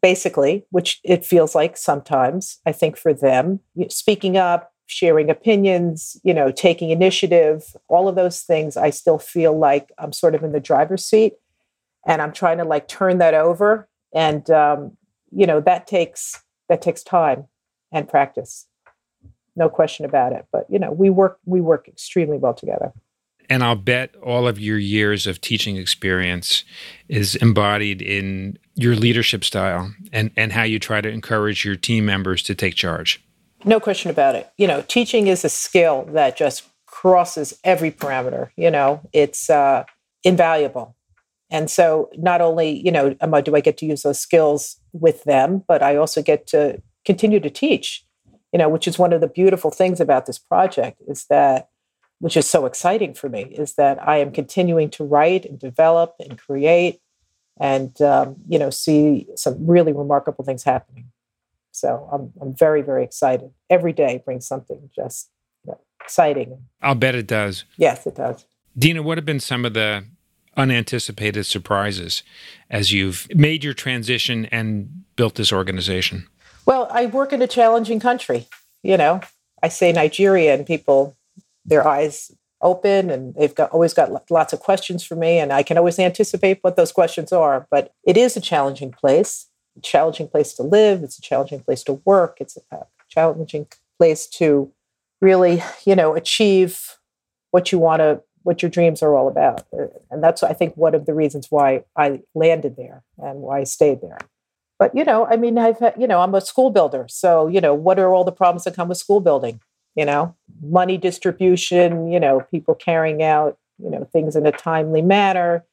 basically, 0.03 0.65
which 0.71 1.01
it 1.05 1.25
feels 1.25 1.55
like 1.55 1.77
sometimes, 1.77 2.59
I 2.67 2.73
think 2.73 2.97
for 2.97 3.13
them, 3.13 3.61
speaking 3.89 4.37
up, 4.37 4.73
sharing 4.87 5.31
opinions, 5.31 6.17
you 6.23 6.33
know, 6.33 6.51
taking 6.51 6.91
initiative, 6.91 7.75
all 7.89 8.09
of 8.09 8.15
those 8.15 8.43
things, 8.43 8.77
I 8.77 8.91
still 8.91 9.19
feel 9.19 9.59
like 9.59 9.91
I'm 9.99 10.13
sort 10.13 10.35
of 10.35 10.45
in 10.45 10.53
the 10.53 10.61
driver's 10.61 11.05
seat 11.05 11.35
and 12.07 12.23
I'm 12.23 12.33
trying 12.33 12.59
to 12.59 12.65
like 12.65 12.87
turn 12.87 13.19
that 13.19 13.35
over. 13.35 13.89
And, 14.15 14.49
um, 14.51 14.97
you 15.33 15.47
know, 15.47 15.61
that 15.61 15.87
takes, 15.87 16.41
that 16.69 16.83
takes 16.83 17.03
time 17.03 17.47
and 17.91 18.09
practice. 18.09 18.67
No 19.57 19.69
question 19.69 20.05
about 20.05 20.33
it. 20.33 20.47
But, 20.53 20.67
you 20.71 20.79
know, 20.79 20.93
we 20.93 21.11
work, 21.11 21.39
we 21.47 21.61
work 21.61 21.89
extremely 21.89 22.39
well 22.39 22.55
together. 22.55 22.93
And 23.49 23.63
I'll 23.63 23.77
bet 23.77 24.15
all 24.17 24.47
of 24.47 24.59
your 24.59 24.79
years 24.79 25.27
of 25.27 25.41
teaching 25.41 25.77
experience 25.77 26.65
is 27.09 27.37
embodied 27.37 28.03
in 28.03 28.59
your 28.77 28.95
leadership 28.95 29.43
style 29.43 29.93
and, 30.13 30.31
and 30.37 30.53
how 30.53 30.63
you 30.63 30.79
try 30.79 31.01
to 31.01 31.09
encourage 31.09 31.65
your 31.65 31.77
team 31.77 32.05
members 32.05 32.43
to 32.43 32.55
take 32.55 32.75
charge. 32.75 33.23
No 33.65 33.81
question 33.81 34.11
about 34.11 34.35
it. 34.35 34.49
You 34.59 34.69
know, 34.69 34.83
teaching 34.83 35.27
is 35.27 35.45
a 35.45 35.49
skill 35.49 36.07
that 36.13 36.37
just 36.37 36.69
crosses 36.87 37.59
every 37.65 37.91
parameter. 37.91 38.51
You 38.57 38.71
know, 38.71 39.01
it's 39.13 39.51
uh, 39.51 39.85
invaluable. 40.23 40.95
And 41.51 41.71
so, 41.71 42.11
not 42.17 42.41
only 42.41 42.71
you 42.71 42.93
know, 42.93 43.15
do 43.15 43.57
I 43.57 43.61
get 43.61 43.79
to 43.79 43.87
use 43.87 44.03
those 44.03 44.19
skills 44.19 44.79
with 44.93 45.25
them, 45.25 45.65
but 45.67 45.83
I 45.83 45.97
also 45.97 46.23
get 46.23 46.47
to 46.49 46.83
continue 47.05 47.41
to 47.41 47.51
teach. 47.51 48.05
You 48.53 48.59
know, 48.59 48.69
which 48.69 48.87
is 48.87 48.99
one 48.99 49.13
of 49.13 49.21
the 49.21 49.29
beautiful 49.29 49.71
things 49.71 50.01
about 50.01 50.27
this 50.27 50.39
project 50.39 51.03
is 51.09 51.27
that, 51.31 51.69
which 52.21 52.37
is 52.37 52.47
so 52.47 52.67
exciting 52.67 53.15
for 53.15 53.29
me, 53.29 53.43
is 53.43 53.75
that 53.75 54.03
I 54.07 54.19
am 54.19 54.33
continuing 54.33 54.91
to 54.91 55.05
write 55.05 55.45
and 55.45 55.59
develop 55.59 56.15
and 56.21 56.39
create, 56.39 57.01
and 57.59 58.01
um, 58.03 58.37
you 58.49 58.59
know, 58.59 58.71
see 58.71 59.27
some 59.37 59.67
really 59.67 59.93
remarkable 59.93 60.45
things 60.45 60.65
happening. 60.65 61.11
So 61.73 62.09
I'm 62.13 62.33
I'm 62.41 62.55
very 62.55 62.83
very 62.83 63.05
excited. 63.05 63.51
Every 63.71 63.93
day 63.93 64.23
brings 64.25 64.47
something 64.47 64.91
just 64.95 65.31
you 65.65 65.73
know, 65.73 65.81
exciting. 66.03 66.59
I'll 66.83 66.95
bet 66.95 67.15
it 67.15 67.27
does. 67.27 67.65
Yes, 67.77 68.07
it 68.07 68.15
does. 68.15 68.45
Dina, 68.79 69.03
what 69.03 69.19
have 69.19 69.25
been 69.25 69.41
some 69.41 69.65
of 69.65 69.75
the 69.75 70.05
unanticipated 70.57 71.47
surprises 71.47 72.23
as 72.71 72.93
you've 72.93 73.27
made 73.35 73.63
your 73.63 73.75
transition 73.75 74.47
and 74.47 75.05
built 75.17 75.35
this 75.35 75.53
organization? 75.53 76.27
Well, 76.65 76.89
I 76.91 77.07
work 77.07 77.33
in 77.33 77.43
a 77.43 77.47
challenging 77.47 78.01
country. 78.01 78.49
You 78.83 78.97
know, 78.97 79.21
I 79.63 79.69
say 79.69 79.93
Nigeria, 79.93 80.55
and 80.55 80.67
people, 80.67 81.17
their 81.65 81.87
eyes 81.87 82.33
open, 82.63 83.11
and 83.11 83.35
they've 83.35 83.55
got 83.55 83.71
always 83.71 83.95
got 83.95 84.31
lots 84.31 84.53
of 84.53 84.61
questions 84.61 85.05
for 85.05 85.17
me, 85.17 85.39
and 85.39 85.53
I 85.53 85.63
can 85.63 85.79
always 85.79 85.99
anticipate 85.99 86.59
what 86.63 86.77
those 86.77 86.93
questions 86.93 87.33
are. 87.33 87.67
But 87.71 87.93
it 88.07 88.17
is 88.17 88.37
a 88.37 88.41
challenging 88.41 88.93
place 88.93 89.49
a 89.77 89.81
challenging 89.81 90.29
place 90.29 90.55
to 90.55 90.63
live. 90.63 91.03
It's 91.03 91.19
a 91.19 91.23
challenging 91.23 91.61
place 91.61 91.83
to 91.85 91.95
work. 92.05 92.39
It's 92.41 92.57
a 92.73 92.87
challenging 93.09 93.67
place 93.99 94.27
to 94.27 94.73
really, 95.21 95.63
you 95.85 95.95
know, 95.95 96.15
achieve 96.15 96.97
what 97.51 97.73
you 97.73 97.79
want 97.79 98.01
to, 98.01 98.23
what 98.43 98.63
your 98.63 98.71
dreams 98.71 99.03
are 99.03 99.15
all 99.15 99.29
about. 99.29 99.65
And 100.11 100.23
that's, 100.23 100.43
I 100.43 100.53
think, 100.53 100.77
one 100.77 100.95
of 100.95 101.07
the 101.07 101.15
reasons 101.15 101.49
why 101.51 101.85
I 101.97 102.23
landed 102.35 102.77
there 102.77 103.03
and 103.19 103.41
why 103.41 103.61
I 103.61 103.65
stayed 103.65 104.01
there. 104.01 104.19
But, 104.79 104.95
you 104.95 105.05
know, 105.05 105.27
I 105.27 105.37
mean, 105.37 105.57
I've, 105.57 105.81
you 105.99 106.07
know, 106.07 106.21
I'm 106.21 106.35
a 106.35 106.41
school 106.41 106.71
builder. 106.71 107.07
So, 107.09 107.49
you 107.49 107.61
know, 107.61 107.75
what 107.75 107.99
are 107.99 108.13
all 108.15 108.25
the 108.25 108.33
problems 108.33 108.65
that 108.65 108.77
come 108.77 108.89
with 108.89 108.99
school 108.99 109.21
building? 109.21 109.61
You 109.97 110.05
know, 110.05 110.35
money 110.63 110.99
distribution, 110.99 112.13
you 112.13 112.21
know, 112.21 112.41
people 112.51 112.75
carrying 112.75 113.23
out, 113.23 113.59
you 113.79 113.91
know, 113.91 114.05
things 114.05 114.37
in 114.37 114.47
a 114.47 114.53
timely 114.53 115.03
manner, 115.03 115.65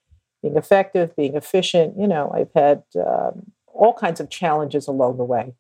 being 0.42 0.56
effective, 0.56 1.16
being 1.16 1.36
efficient. 1.36 2.00
You 2.00 2.08
know, 2.08 2.32
I've 2.34 2.52
had 2.56 2.84
um, 2.96 3.52
all 3.68 3.94
kinds 3.94 4.20
of 4.20 4.30
challenges 4.30 4.88
along 4.88 5.18
the 5.18 5.24
way. 5.26 5.54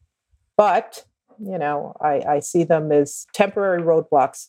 But, 0.55 1.05
you 1.39 1.57
know, 1.57 1.95
I, 1.99 2.21
I 2.27 2.39
see 2.39 2.63
them 2.63 2.91
as 2.91 3.25
temporary 3.33 3.81
roadblocks 3.81 4.47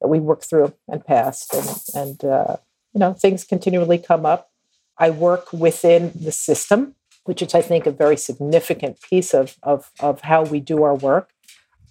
that 0.00 0.08
we 0.08 0.20
work 0.20 0.42
through 0.42 0.72
and 0.88 1.04
past. 1.04 1.52
And, 1.52 1.82
and 1.94 2.24
uh, 2.24 2.56
you 2.94 3.00
know, 3.00 3.12
things 3.12 3.44
continually 3.44 3.98
come 3.98 4.24
up. 4.24 4.50
I 4.96 5.10
work 5.10 5.52
within 5.52 6.12
the 6.14 6.32
system, 6.32 6.94
which 7.24 7.42
is, 7.42 7.54
I 7.54 7.62
think, 7.62 7.86
a 7.86 7.90
very 7.90 8.16
significant 8.16 9.02
piece 9.02 9.34
of, 9.34 9.56
of, 9.62 9.90
of 10.00 10.22
how 10.22 10.44
we 10.44 10.60
do 10.60 10.82
our 10.82 10.94
work. 10.94 11.30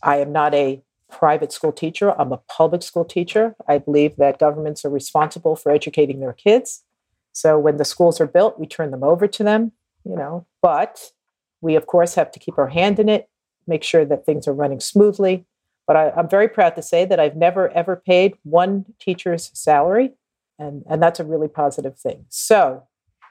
I 0.01 0.17
am 0.17 0.31
not 0.31 0.53
a 0.53 0.81
private 1.09 1.51
school 1.51 1.71
teacher. 1.71 2.19
I'm 2.19 2.31
a 2.31 2.37
public 2.37 2.83
school 2.83 3.05
teacher. 3.05 3.55
I 3.67 3.77
believe 3.77 4.15
that 4.17 4.39
governments 4.39 4.85
are 4.85 4.89
responsible 4.89 5.55
for 5.55 5.71
educating 5.71 6.19
their 6.19 6.33
kids. 6.33 6.83
So 7.31 7.57
when 7.57 7.77
the 7.77 7.85
schools 7.85 8.19
are 8.19 8.27
built, 8.27 8.59
we 8.59 8.67
turn 8.67 8.91
them 8.91 9.03
over 9.03 9.27
to 9.27 9.43
them 9.43 9.71
you 10.03 10.15
know, 10.15 10.45
but 10.61 11.11
we, 11.61 11.75
of 11.75 11.87
course, 11.87 12.15
have 12.15 12.31
to 12.31 12.39
keep 12.39 12.57
our 12.57 12.67
hand 12.67 12.99
in 12.99 13.09
it, 13.09 13.29
make 13.67 13.83
sure 13.83 14.05
that 14.05 14.25
things 14.25 14.47
are 14.47 14.53
running 14.53 14.79
smoothly. 14.79 15.45
But 15.87 15.95
I, 15.95 16.09
I'm 16.11 16.29
very 16.29 16.47
proud 16.47 16.75
to 16.75 16.81
say 16.81 17.05
that 17.05 17.19
I've 17.19 17.35
never, 17.35 17.69
ever 17.69 17.95
paid 17.95 18.35
one 18.43 18.85
teacher's 18.99 19.51
salary. 19.53 20.11
And, 20.57 20.83
and 20.89 21.01
that's 21.01 21.19
a 21.19 21.23
really 21.23 21.47
positive 21.47 21.97
thing. 21.97 22.25
So, 22.29 22.83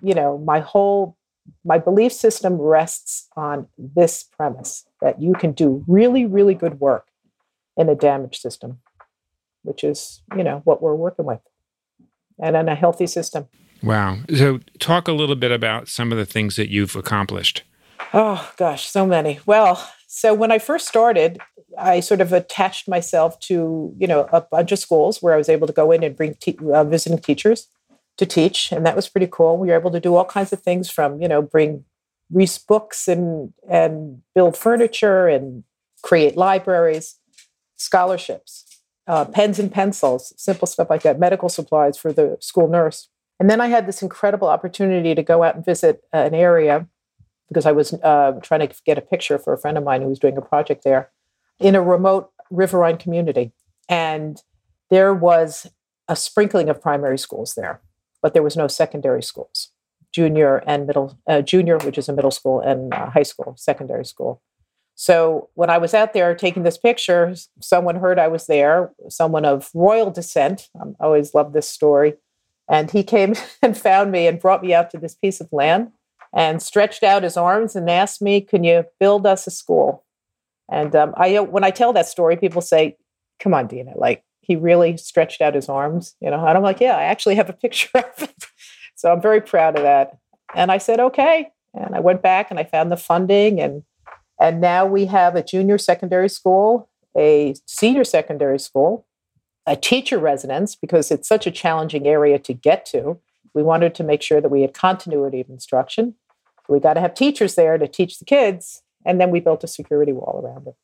you 0.03 0.15
know, 0.15 0.39
my 0.39 0.61
whole 0.61 1.17
my 1.65 1.79
belief 1.79 2.13
system 2.13 2.55
rests 2.61 3.27
on 3.35 3.67
this 3.79 4.23
premise 4.23 4.85
that 5.01 5.23
you 5.23 5.33
can 5.33 5.53
do 5.53 5.83
really, 5.89 6.27
really 6.27 6.53
good 6.53 6.79
work 6.79 7.08
in 7.79 7.89
a 7.89 7.95
damaged 7.95 8.41
system, 8.41 8.81
which 9.63 9.83
is, 9.85 10.21
you 10.37 10.45
know, 10.45 10.61
what 10.65 10.83
we're 10.83 10.95
working 10.95 11.25
with, 11.25 11.41
and 12.39 12.57
in 12.57 12.69
a 12.69 12.75
healthy 12.75 13.07
system. 13.07 13.49
Wow. 13.83 14.19
So, 14.35 14.59
talk 14.81 15.07
a 15.07 15.13
little 15.13 15.37
bit 15.37 15.53
about 15.53 15.89
some 15.89 16.11
of 16.11 16.19
the 16.19 16.27
things 16.27 16.57
that 16.57 16.69
you've 16.69 16.97
accomplished. 16.97 17.63
Oh, 18.13 18.51
gosh, 18.57 18.87
so 18.87 19.07
many. 19.07 19.39
Well, 19.47 19.89
so 20.09 20.35
when 20.35 20.51
I 20.51 20.59
first 20.59 20.89
started, 20.89 21.39
I 21.79 22.01
sort 22.01 22.21
of 22.21 22.33
attached 22.33 22.89
myself 22.89 23.39
to, 23.41 23.95
you 23.97 24.07
know, 24.07 24.29
a 24.33 24.41
bunch 24.41 24.73
of 24.73 24.79
schools 24.79 25.23
where 25.23 25.35
I 25.35 25.37
was 25.37 25.49
able 25.49 25.67
to 25.69 25.73
go 25.73 25.93
in 25.93 26.03
and 26.03 26.17
bring 26.17 26.35
te- 26.35 26.59
uh, 26.73 26.85
visiting 26.85 27.19
teachers 27.19 27.69
to 28.17 28.27
teach, 28.27 28.73
and 28.73 28.85
that 28.85 28.97
was 28.97 29.09
pretty 29.09 29.29
cool. 29.31 29.57
We 29.57 29.69
were 29.69 29.79
able 29.79 29.93
to 29.93 30.01
do 30.01 30.17
all 30.17 30.25
kinds 30.25 30.53
of 30.53 30.61
things 30.61 30.91
from, 30.91 31.23
you 31.23 31.29
know, 31.29 31.41
bring 31.41 31.85
Reese 32.31 32.59
books 32.59 33.09
and 33.09 33.55
and 33.71 34.23
build 34.35 34.57
furniture 34.57 35.29
and 35.29 35.65
create 36.03 36.37
libraries, 36.37 37.17
scholarships, 37.79 38.83
uh, 39.07 39.25
pens 39.25 39.59
and 39.59 39.73
pencils, 39.73 40.35
simple 40.37 40.67
stuff 40.67 40.91
like 40.91 41.03
that, 41.03 41.19
medical 41.19 41.49
supplies 41.49 41.97
for 41.97 42.13
the 42.13 42.37
school 42.41 42.69
nurse. 42.69 43.09
And 43.41 43.49
then 43.49 43.61
I 43.61 43.69
had 43.69 43.87
this 43.87 44.03
incredible 44.03 44.49
opportunity 44.49 45.15
to 45.15 45.23
go 45.23 45.43
out 45.43 45.55
and 45.55 45.65
visit 45.65 46.05
uh, 46.13 46.19
an 46.19 46.35
area 46.35 46.87
because 47.49 47.65
I 47.65 47.73
was 47.73 47.95
uh, 47.95 48.33
trying 48.43 48.69
to 48.69 48.75
get 48.85 48.99
a 48.99 49.03
picture 49.03 49.39
for 49.39 49.53
a 49.55 49.59
friend 49.59 49.79
of 49.79 49.85
mine 49.85 50.03
who 50.03 50.09
was 50.09 50.19
doing 50.19 50.37
a 50.37 50.43
project 50.43 50.85
there 50.85 51.11
in 51.59 51.75
a 51.75 51.83
remote 51.83 52.31
riverine 52.51 52.99
community. 52.99 53.53
And 53.89 54.43
there 54.91 55.15
was 55.15 55.71
a 56.09 56.17
sprinkling 56.17 56.69
of 56.69 56.83
primary 56.83 57.19
schools 57.19 57.55
there, 57.55 57.81
but 58.21 58.35
there 58.35 58.43
was 58.43 58.57
no 58.57 58.69
secondary 58.69 59.23
schools, 59.23 59.71
junior 60.13 60.63
and 60.67 60.87
middle, 60.87 61.19
uh, 61.27 61.41
junior, 61.41 61.79
which 61.79 61.97
is 61.97 62.09
a 62.09 62.13
middle 62.13 62.31
school, 62.31 62.61
and 62.61 62.93
uh, 62.93 63.11
high 63.11 63.23
school, 63.23 63.55
secondary 63.57 64.05
school. 64.05 64.43
So 65.01 65.49
when 65.55 65.71
I 65.71 65.79
was 65.79 65.95
out 65.95 66.13
there 66.13 66.35
taking 66.35 66.65
this 66.65 66.77
picture, 66.77 67.33
someone 67.61 67.95
heard 67.95 68.19
I 68.19 68.27
was 68.27 68.49
there, 68.49 68.91
someone 69.09 69.45
of 69.45 69.71
royal 69.73 70.11
descent. 70.11 70.71
I 70.75 70.87
always 70.99 71.35
love 71.35 71.53
this 71.53 71.69
story 71.69 72.15
and 72.69 72.91
he 72.91 73.05
came 73.05 73.35
and 73.63 73.79
found 73.79 74.11
me 74.11 74.27
and 74.27 74.41
brought 74.41 74.61
me 74.61 74.75
out 74.75 74.91
to 74.91 74.99
this 74.99 75.15
piece 75.15 75.41
of 75.41 75.53
land 75.53 75.93
and 76.35 76.61
stretched 76.61 77.05
out 77.05 77.23
his 77.23 77.37
arms 77.37 77.77
and 77.77 77.89
asked 77.89 78.21
me, 78.21 78.41
"Can 78.41 78.65
you 78.65 78.87
build 78.99 79.25
us 79.25 79.47
a 79.47 79.53
school?" 79.53 80.05
And 80.69 80.95
um, 80.97 81.15
I, 81.17 81.39
when 81.39 81.63
I 81.63 81.71
tell 81.71 81.93
that 81.93 82.09
story, 82.09 82.37
people 82.37 82.61
say, 82.61 82.97
"Come 83.39 83.55
on, 83.55 83.69
Dina! 83.69 83.93
Like 83.95 84.25
he 84.41 84.57
really 84.57 84.97
stretched 84.97 85.41
out 85.41 85.55
his 85.55 85.69
arms, 85.69 86.17
you 86.21 86.29
know?" 86.29 86.45
And 86.45 86.59
I'm 86.59 86.65
like, 86.65 86.81
"Yeah, 86.81 86.97
I 86.97 87.05
actually 87.05 87.37
have 87.37 87.49
a 87.49 87.53
picture 87.65 87.91
of 87.95 88.23
it." 88.23 88.47
so 88.97 89.13
I'm 89.13 89.23
very 89.23 89.41
proud 89.41 89.77
of 89.77 89.83
that. 89.85 90.19
And 90.57 90.73
I 90.73 90.79
said, 90.79 90.99
"Okay." 90.99 91.51
And 91.73 91.95
I 91.95 92.01
went 92.01 92.21
back 92.21 92.51
and 92.51 92.59
I 92.59 92.65
found 92.65 92.91
the 92.91 92.97
funding, 92.97 93.61
and 93.61 93.85
and 94.41 94.61
now 94.61 94.87
we 94.87 95.07
have 95.07 95.35
a 95.35 95.43
junior 95.43 95.79
secondary 95.79 96.29
school, 96.29 96.89
a 97.17 97.55
senior 97.67 98.05
secondary 98.05 98.59
school, 98.59 99.07
a 99.67 99.77
teacher 99.77 100.19
residence 100.19 100.75
because 100.75 101.11
it's 101.11 101.29
such 101.29 101.47
a 101.47 101.51
challenging 101.51 102.07
area 102.07 102.39
to 102.39 102.55
get 102.55 102.87
to. 102.87 103.19
We 103.55 103.63
wanted 103.63 103.95
to 103.97 104.05
make 104.05 104.23
sure 104.23 104.41
that 104.41 104.49
we 104.49 104.63
had 104.63 104.75
continuity 104.75 105.41
of 105.41 105.49
instruction. 105.49 106.15
We 106.69 106.81
got 106.81 106.95
to 106.95 107.01
have 107.01 107.15
teachers 107.15 107.55
there 107.55 107.79
to 107.79 107.89
teach 107.89 108.19
the 108.19 108.25
kids, 108.25 108.83
and 109.05 109.21
then 109.21 109.31
we 109.31 109.41
built 109.41 109.65
a 109.65 109.69
security 109.69 110.13
wall 110.13 110.41
around 110.45 110.69
it. 110.69 110.75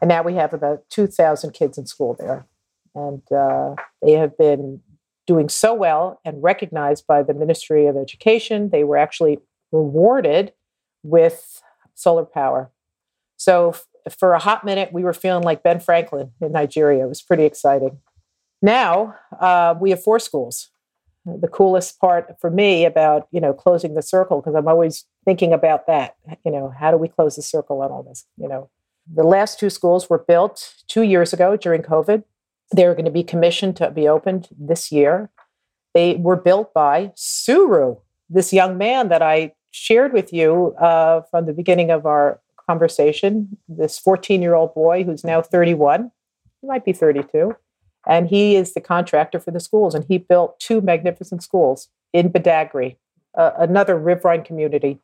And 0.00 0.08
now 0.08 0.22
we 0.22 0.34
have 0.34 0.52
about 0.52 0.84
2,000 0.90 1.52
kids 1.52 1.78
in 1.78 1.86
school 1.86 2.16
there. 2.18 2.46
And 2.94 3.22
uh, 3.32 3.74
they 4.02 4.12
have 4.12 4.36
been 4.36 4.80
doing 5.26 5.48
so 5.48 5.74
well 5.74 6.20
and 6.24 6.42
recognized 6.42 7.06
by 7.06 7.22
the 7.22 7.34
Ministry 7.34 7.86
of 7.86 7.96
Education. 7.96 8.70
They 8.70 8.84
were 8.84 8.96
actually 8.96 9.38
rewarded 9.72 10.52
with 11.02 11.62
solar 11.94 12.24
power. 12.24 12.70
So, 13.44 13.74
for 14.18 14.32
a 14.32 14.38
hot 14.38 14.64
minute, 14.64 14.90
we 14.90 15.04
were 15.04 15.12
feeling 15.12 15.44
like 15.44 15.62
Ben 15.62 15.78
Franklin 15.78 16.32
in 16.40 16.52
Nigeria. 16.52 17.04
It 17.04 17.08
was 17.08 17.20
pretty 17.20 17.44
exciting. 17.44 17.98
Now 18.62 19.16
uh, 19.38 19.74
we 19.78 19.90
have 19.90 20.02
four 20.02 20.18
schools. 20.18 20.70
The 21.26 21.48
coolest 21.48 22.00
part 22.00 22.34
for 22.40 22.50
me 22.50 22.86
about 22.86 23.28
you 23.30 23.40
know 23.42 23.52
closing 23.52 23.94
the 23.94 24.02
circle 24.02 24.40
because 24.40 24.54
I'm 24.54 24.68
always 24.68 25.04
thinking 25.26 25.52
about 25.52 25.86
that. 25.86 26.16
You 26.44 26.52
know, 26.52 26.72
how 26.78 26.90
do 26.90 26.96
we 26.96 27.08
close 27.08 27.36
the 27.36 27.42
circle 27.42 27.82
on 27.82 27.90
all 27.90 28.02
this? 28.02 28.24
You 28.38 28.48
know, 28.48 28.70
the 29.12 29.24
last 29.24 29.60
two 29.60 29.68
schools 29.68 30.08
were 30.08 30.24
built 30.26 30.74
two 30.86 31.02
years 31.02 31.34
ago 31.34 31.56
during 31.56 31.82
COVID. 31.82 32.24
They're 32.72 32.94
going 32.94 33.04
to 33.04 33.10
be 33.10 33.24
commissioned 33.24 33.76
to 33.76 33.90
be 33.90 34.08
opened 34.08 34.48
this 34.58 34.90
year. 34.90 35.30
They 35.92 36.14
were 36.14 36.36
built 36.36 36.72
by 36.72 37.12
Suru, 37.14 37.96
this 38.30 38.54
young 38.54 38.78
man 38.78 39.10
that 39.10 39.20
I 39.20 39.52
shared 39.70 40.14
with 40.14 40.32
you 40.32 40.74
uh, 40.80 41.22
from 41.30 41.44
the 41.44 41.52
beginning 41.52 41.90
of 41.90 42.06
our 42.06 42.40
conversation. 42.66 43.56
This 43.68 43.98
14 43.98 44.42
year 44.42 44.54
old 44.54 44.74
boy 44.74 45.04
who's 45.04 45.24
now 45.24 45.42
31, 45.42 46.10
he 46.60 46.66
might 46.66 46.84
be 46.84 46.92
32 46.92 47.54
and 48.06 48.28
he 48.28 48.56
is 48.56 48.74
the 48.74 48.80
contractor 48.80 49.40
for 49.40 49.50
the 49.50 49.60
schools. 49.60 49.94
And 49.94 50.04
he 50.04 50.18
built 50.18 50.58
two 50.60 50.80
magnificent 50.80 51.42
schools 51.42 51.88
in 52.12 52.30
Badagry, 52.30 52.96
uh, 53.36 53.52
another 53.58 53.98
riverine 53.98 54.44
community, 54.44 54.98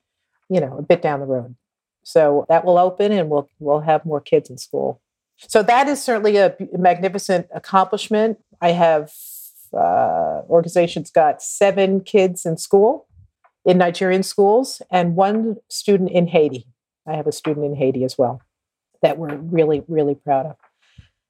you 0.48 0.60
know, 0.60 0.78
a 0.78 0.82
bit 0.82 1.02
down 1.02 1.20
the 1.20 1.26
road. 1.26 1.56
So 2.02 2.46
that 2.48 2.64
will 2.64 2.78
open, 2.78 3.12
and 3.12 3.28
we'll 3.28 3.48
we'll 3.58 3.80
have 3.80 4.06
more 4.06 4.20
kids 4.20 4.48
in 4.48 4.58
school. 4.58 5.00
So 5.36 5.62
that 5.62 5.88
is 5.88 6.02
certainly 6.02 6.36
a 6.36 6.56
magnificent 6.72 7.46
accomplishment. 7.54 8.38
I 8.60 8.70
have 8.72 9.12
uh, 9.72 10.42
organizations 10.48 11.10
got 11.10 11.42
seven 11.42 12.00
kids 12.00 12.44
in 12.44 12.56
school, 12.56 13.06
in 13.64 13.78
Nigerian 13.78 14.22
schools, 14.22 14.82
and 14.90 15.14
one 15.14 15.56
student 15.68 16.10
in 16.10 16.28
Haiti. 16.28 16.66
I 17.06 17.14
have 17.14 17.26
a 17.26 17.32
student 17.32 17.66
in 17.66 17.74
Haiti 17.74 18.04
as 18.04 18.16
well 18.18 18.42
that 19.02 19.18
we're 19.18 19.36
really, 19.36 19.82
really 19.88 20.14
proud 20.14 20.46
of. 20.46 20.56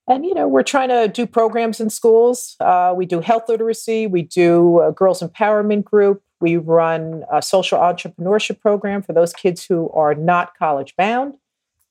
And, 0.08 0.26
you 0.26 0.34
know, 0.34 0.48
we're 0.48 0.64
trying 0.64 0.88
to 0.88 1.06
do 1.06 1.24
programs 1.24 1.80
in 1.80 1.88
schools. 1.88 2.56
Uh, 2.58 2.92
we 2.96 3.06
do 3.06 3.20
health 3.20 3.48
literacy, 3.48 4.08
we 4.08 4.22
do 4.22 4.80
a 4.80 4.90
girls 4.90 5.22
empowerment 5.22 5.84
group, 5.84 6.22
we 6.40 6.56
run 6.56 7.22
a 7.32 7.40
social 7.40 7.78
entrepreneurship 7.78 8.60
program 8.60 9.02
for 9.02 9.12
those 9.12 9.32
kids 9.32 9.64
who 9.64 9.88
are 9.90 10.14
not 10.14 10.56
college 10.58 10.96
bound, 10.96 11.34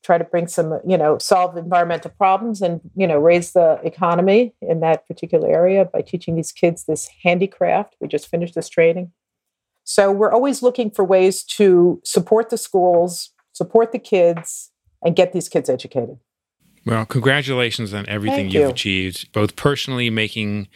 try 0.04 0.18
to 0.18 0.26
bring 0.26 0.48
some, 0.48 0.82
you 0.86 0.98
know, 0.98 1.18
solve 1.18 1.56
environmental 1.56 2.12
problems 2.12 2.62
and, 2.62 2.82
you 2.96 3.08
know, 3.08 3.18
raise 3.18 3.54
the 3.54 3.80
economy 3.84 4.54
in 4.62 4.82
that 4.82 5.08
particular 5.08 5.48
area 5.48 5.86
by 5.86 6.02
teaching 6.02 6.36
these 6.36 6.52
kids 6.52 6.84
this 6.84 7.10
handicraft. 7.24 7.96
We 8.02 8.10
just 8.10 8.28
finished 8.28 8.56
this 8.56 8.68
training. 8.68 9.14
So 9.86 10.12
we're 10.12 10.32
always 10.32 10.62
looking 10.62 10.92
for 10.92 11.06
ways 11.06 11.42
to 11.44 12.02
support 12.04 12.50
the 12.50 12.58
schools, 12.58 13.32
support 13.60 13.92
the 13.92 14.00
kids, 14.00 14.72
and 15.04 15.18
get 15.18 15.34
these 15.34 15.50
kids 15.50 15.70
educated. 15.70 16.18
Well, 16.86 17.06
congratulations 17.06 17.94
on 17.94 18.08
everything 18.08 18.46
Thank 18.46 18.54
you've 18.54 18.64
you. 18.64 18.70
achieved, 18.70 19.32
both 19.34 19.58
personally 19.58 20.10
making 20.10 20.70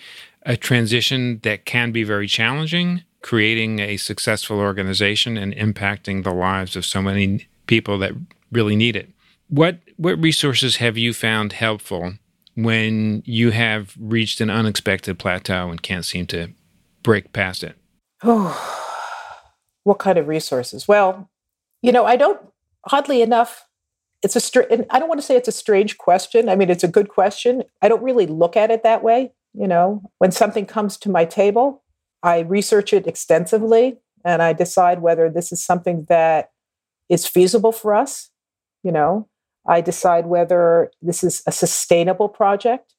a 0.45 0.57
transition 0.57 1.39
that 1.43 1.63
can 1.63 1.93
be 1.93 2.03
very 2.03 2.27
challenging, 2.27 3.03
creating 3.21 3.79
a 3.79 3.95
successful 3.95 4.59
organization 4.59 5.37
and 5.37 5.55
impacting 5.55 6.25
the 6.25 6.33
lives 6.33 6.75
of 6.75 6.85
so 6.85 7.01
many 7.01 7.47
people 7.67 7.97
that 7.99 8.11
really 8.51 8.75
need 8.75 8.97
it. 8.97 9.09
What 9.47 9.79
what 9.95 10.21
resources 10.21 10.75
have 10.77 10.97
you 10.97 11.13
found 11.13 11.53
helpful 11.53 12.15
when 12.55 13.23
you 13.25 13.51
have 13.51 13.95
reached 13.97 14.41
an 14.41 14.49
unexpected 14.49 15.17
plateau 15.17 15.69
and 15.69 15.81
can't 15.81 16.03
seem 16.03 16.27
to 16.27 16.49
break 17.01 17.31
past 17.31 17.63
it? 17.63 17.77
Oh, 18.23 18.51
what 19.83 19.99
kind 19.99 20.17
of 20.17 20.27
resources? 20.27 20.85
Well, 20.85 21.29
you 21.81 21.93
know, 21.93 22.05
I 22.05 22.17
don't. 22.17 22.41
Oddly 22.91 23.21
enough, 23.21 23.67
it's 24.23 24.35
a 24.35 24.39
str- 24.39 24.63
I 24.89 24.99
don't 24.99 25.09
want 25.09 25.19
to 25.19 25.25
say 25.25 25.35
it's 25.35 25.47
a 25.47 25.53
strange 25.53 25.97
question. 25.97 26.49
I 26.49 26.55
mean, 26.55 26.69
it's 26.69 26.83
a 26.83 26.87
good 26.87 27.09
question. 27.09 27.63
I 27.81 27.89
don't 27.89 28.03
really 28.03 28.27
look 28.27 28.55
at 28.55 28.71
it 28.71 28.83
that 28.83 29.03
way. 29.03 29.31
You 29.53 29.67
know, 29.67 30.01
when 30.17 30.31
something 30.31 30.65
comes 30.65 30.97
to 30.97 31.09
my 31.09 31.25
table, 31.25 31.83
I 32.23 32.39
research 32.39 32.93
it 32.93 33.05
extensively 33.05 33.97
and 34.25 34.41
I 34.41 34.53
decide 34.53 35.01
whether 35.01 35.29
this 35.29 35.51
is 35.51 35.63
something 35.63 36.05
that 36.09 36.51
is 37.09 37.27
feasible 37.27 37.71
for 37.71 37.93
us. 37.93 38.29
You 38.81 38.91
know, 38.91 39.27
I 39.67 39.81
decide 39.81 40.25
whether 40.25 40.91
this 41.01 41.23
is 41.23 41.43
a 41.45 41.51
sustainable 41.51 42.29
project. 42.29 42.95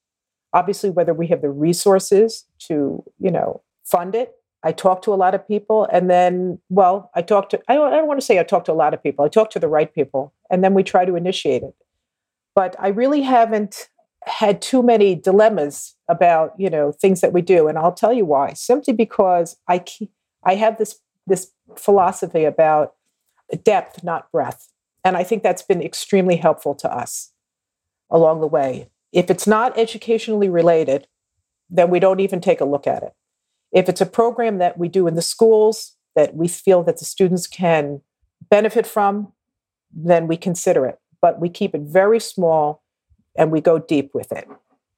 Obviously, 0.53 0.91
whether 0.91 1.13
we 1.13 1.27
have 1.29 1.43
the 1.43 1.51
resources 1.51 2.47
to, 2.61 3.03
you 3.19 3.31
know, 3.31 3.63
fund 3.85 4.15
it. 4.15 4.35
I 4.65 4.73
talk 4.73 5.03
to 5.03 5.13
a 5.13 5.15
lot 5.15 5.35
of 5.35 5.47
people, 5.47 5.87
and 5.93 6.09
then, 6.09 6.59
well, 6.71 7.11
I 7.15 7.23
talk 7.23 7.51
to. 7.51 7.61
I 7.69 7.75
don't, 7.75 7.93
I 7.93 7.97
don't 7.97 8.09
want 8.09 8.19
to 8.19 8.27
say 8.27 8.41
I 8.41 8.45
talk 8.45 8.65
to 8.65 8.73
a 8.73 8.75
lot 8.75 8.95
of 8.95 9.03
people. 9.03 9.25
I 9.25 9.29
talk 9.29 9.51
to 9.51 9.59
the 9.59 9.69
right 9.69 9.95
people, 9.95 10.33
and 10.51 10.65
then 10.65 10.73
we 10.73 10.83
try 10.83 11.05
to 11.05 11.17
initiate 11.17 11.63
it. 11.63 11.75
But 12.55 12.75
I 12.79 12.89
really 12.89 13.23
haven't 13.23 13.91
had 14.27 14.63
too 14.63 14.83
many 14.83 15.15
dilemmas 15.15 15.95
about, 16.09 16.55
you 16.57 16.71
know, 16.71 16.93
things 16.93 17.21
that 17.21 17.33
we 17.35 17.43
do, 17.43 17.69
and 17.69 17.77
I'll 17.77 17.93
tell 17.93 18.13
you 18.13 18.25
why. 18.25 18.55
Simply 18.55 18.95
because 18.95 19.57
I 19.69 19.81
keep, 19.81 20.11
I 20.45 20.55
have 20.55 20.79
this 20.79 20.99
this 21.27 21.53
philosophy 21.77 22.45
about 22.45 22.95
depth, 23.63 24.03
not 24.03 24.33
breadth. 24.33 24.73
And 25.05 25.17
I 25.17 25.25
think 25.25 25.43
that's 25.43 25.63
been 25.63 25.83
extremely 25.83 26.37
helpful 26.37 26.75
to 26.77 26.91
us 26.91 27.33
along 28.11 28.41
the 28.41 28.47
way. 28.47 28.89
If 29.13 29.31
it's 29.31 29.47
not 29.47 29.79
educationally 29.79 30.49
related, 30.49 31.07
then 31.69 31.91
we 31.91 32.01
don't 32.01 32.21
even 32.21 32.41
take 32.41 32.61
a 32.61 32.65
look 32.65 32.87
at 32.87 33.03
it. 33.03 33.13
If 33.75 33.89
it's 33.89 34.01
a 34.01 34.07
program 34.07 34.59
that 34.59 34.79
we 34.79 34.89
do 34.89 35.07
in 35.09 35.17
the 35.17 35.23
schools 35.23 35.97
that 36.15 36.37
we 36.37 36.47
feel 36.47 36.85
that 36.85 36.99
the 36.99 37.05
students 37.05 37.47
can 37.49 38.01
benefit 38.49 38.87
from, 38.87 39.33
then 39.93 40.29
we 40.29 40.37
consider 40.37 40.87
it. 40.87 40.99
But 41.21 41.41
we 41.41 41.49
keep 41.49 41.75
it 41.75 41.83
very 41.83 42.21
small 42.21 42.83
and 43.37 43.51
we 43.51 43.61
go 43.61 43.81
deep 43.81 44.13
with 44.15 44.31
it. 44.31 44.49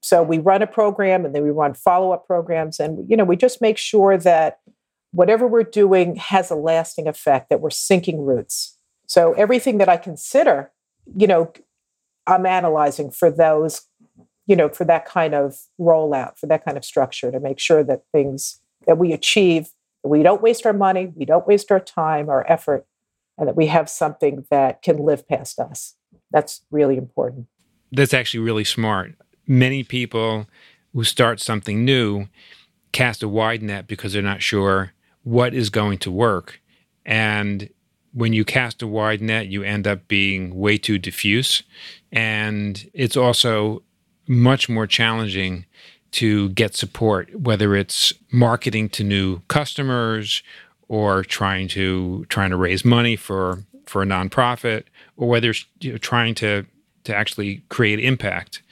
So 0.03 0.23
we 0.23 0.39
run 0.39 0.61
a 0.61 0.67
program 0.67 1.25
and 1.25 1.35
then 1.35 1.43
we 1.43 1.51
run 1.51 1.73
follow-up 1.73 2.27
programs 2.27 2.79
and 2.79 3.09
you 3.11 3.17
know, 3.17 3.25
we 3.25 3.37
just 3.37 3.63
make 3.63 3.79
sure 3.79 4.19
that 4.19 4.61
whatever 5.13 5.47
we're 5.47 5.63
doing 5.63 6.17
has 6.17 6.51
a 6.51 6.55
lasting 6.55 7.09
effect, 7.09 7.49
that 7.49 7.63
we're 7.63 7.71
sinking 7.71 8.21
roots. 8.21 8.77
So 9.07 9.33
everything 9.33 9.79
that 9.79 9.89
I 9.89 9.97
consider, 9.97 10.71
you 11.17 11.27
know, 11.27 11.51
I'm 12.27 12.45
analyzing 12.45 13.11
for 13.11 13.31
those, 13.31 13.83
you 14.47 14.55
know, 14.55 14.69
for 14.69 14.85
that 14.85 15.07
kind 15.07 15.35
of 15.35 15.57
rollout, 15.81 16.39
for 16.39 16.47
that 16.47 16.65
kind 16.65 16.77
of 16.77 16.85
structure 16.85 17.33
to 17.33 17.41
make 17.41 17.59
sure 17.59 17.83
that 17.85 18.03
things 18.13 18.61
that 18.87 18.99
we 18.99 19.13
achieve, 19.13 19.71
that 20.03 20.09
we 20.09 20.23
don't 20.23 20.43
waste 20.43 20.67
our 20.67 20.73
money, 20.73 21.13
we 21.15 21.25
don't 21.25 21.47
waste 21.47 21.71
our 21.71 21.81
time, 21.81 22.29
our 22.29 22.45
effort, 22.51 22.87
and 23.39 23.49
that 23.49 23.57
we 23.57 23.67
have 23.67 23.89
something 23.89 24.47
that 24.51 24.83
can 24.83 24.99
live 24.99 25.29
past 25.29 25.59
us. 25.59 25.95
That's 26.31 26.63
really 26.71 26.97
important. 26.97 27.47
That's 27.93 28.15
actually 28.15 28.41
really 28.41 28.65
smart. 28.65 29.13
Many 29.47 29.85
people 29.85 30.47
who 30.93 31.05
start 31.05 31.41
something 31.41 31.85
new 31.85 32.27
cast 32.93 33.23
a 33.23 33.29
wide 33.29 33.63
net 33.63 33.87
because 33.87 34.13
they're 34.13 34.23
not 34.23 34.43
sure 34.43 34.93
what 35.23 35.55
is 35.55 35.71
going 35.71 35.99
to 35.99 36.11
work. 36.11 36.61
And 37.05 37.69
when 38.13 38.33
you 38.33 38.45
cast 38.45 38.81
a 38.81 38.87
wide 38.87 39.21
net, 39.21 39.49
you 39.49 39.63
end 39.63 39.87
up 39.87 40.09
being 40.09 40.57
way 40.57 40.79
too 40.79 40.99
diffuse. 40.99 41.63
And 42.11 42.89
it's 42.95 43.17
also 43.17 43.83
much 44.27 44.69
more 44.69 44.87
challenging 44.87 45.67
to 46.13 46.49
get 46.51 46.75
support, 46.75 47.35
whether 47.39 47.75
it's 47.75 48.13
marketing 48.33 48.89
to 48.91 49.05
new 49.05 49.41
customers 49.49 50.43
or 50.89 51.25
trying 51.25 51.69
to 51.69 52.25
trying 52.29 52.51
to 52.51 52.57
raise 52.57 52.85
money 52.85 53.17
for 53.17 53.65
for 53.87 54.03
a 54.03 54.07
nonprofit, 54.07 54.85
or 55.17 55.29
whether 55.29 55.51
it's 55.51 55.65
you 55.81 55.93
know, 55.93 55.99
trying 55.99 56.35
to 56.35 56.67
to 57.05 57.15
actually 57.15 57.63
create 57.69 58.01
impact. 58.01 58.63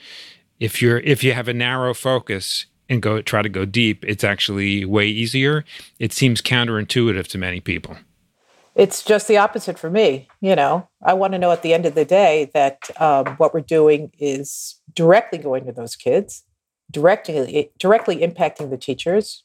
If 0.60 0.80
you're 0.80 0.98
if 0.98 1.24
you 1.24 1.32
have 1.32 1.48
a 1.48 1.54
narrow 1.54 1.94
focus 1.94 2.66
and 2.88 3.00
go 3.00 3.22
try 3.22 3.42
to 3.42 3.48
go 3.48 3.64
deep, 3.64 4.04
it's 4.04 4.24
actually 4.24 4.84
way 4.84 5.06
easier. 5.06 5.64
It 5.98 6.12
seems 6.12 6.42
counterintuitive 6.42 7.26
to 7.28 7.38
many 7.38 7.60
people. 7.60 7.96
It's 8.74 9.04
just 9.04 9.28
the 9.28 9.36
opposite 9.36 9.78
for 9.78 9.88
me. 9.88 10.28
You 10.40 10.56
know, 10.56 10.88
I 11.02 11.14
want 11.14 11.32
to 11.32 11.38
know 11.38 11.52
at 11.52 11.62
the 11.62 11.72
end 11.72 11.86
of 11.86 11.94
the 11.94 12.04
day 12.04 12.50
that 12.54 12.90
um, 13.00 13.26
what 13.36 13.54
we're 13.54 13.60
doing 13.60 14.10
is 14.18 14.80
directly 14.94 15.38
going 15.38 15.64
to 15.66 15.72
those 15.72 15.94
kids, 15.94 16.42
directly 16.94 17.70
directly 17.78 18.16
impacting 18.18 18.70
the 18.70 18.78
teachers, 18.78 19.44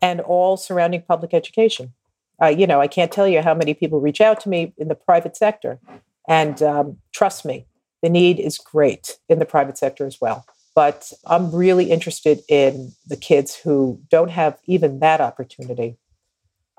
and 0.00 0.20
all 0.20 0.56
surrounding 0.56 1.02
public 1.02 1.34
education. 1.34 1.92
Uh, 2.40 2.48
you 2.48 2.66
know, 2.66 2.80
I 2.80 2.86
can't 2.86 3.10
tell 3.10 3.26
you 3.26 3.40
how 3.40 3.54
many 3.54 3.74
people 3.74 4.00
reach 4.00 4.20
out 4.20 4.40
to 4.40 4.48
me 4.48 4.74
in 4.76 4.88
the 4.88 4.94
private 4.94 5.36
sector, 5.36 5.80
and 6.28 6.62
um, 6.62 6.98
trust 7.12 7.44
me, 7.44 7.66
the 8.02 8.10
need 8.10 8.38
is 8.38 8.58
great 8.58 9.18
in 9.28 9.38
the 9.38 9.46
private 9.46 9.78
sector 9.78 10.06
as 10.06 10.20
well. 10.20 10.44
But 10.74 11.10
I'm 11.26 11.50
really 11.54 11.90
interested 11.90 12.42
in 12.48 12.92
the 13.06 13.16
kids 13.16 13.56
who 13.56 13.98
don't 14.10 14.30
have 14.30 14.58
even 14.66 15.00
that 15.00 15.22
opportunity 15.22 15.96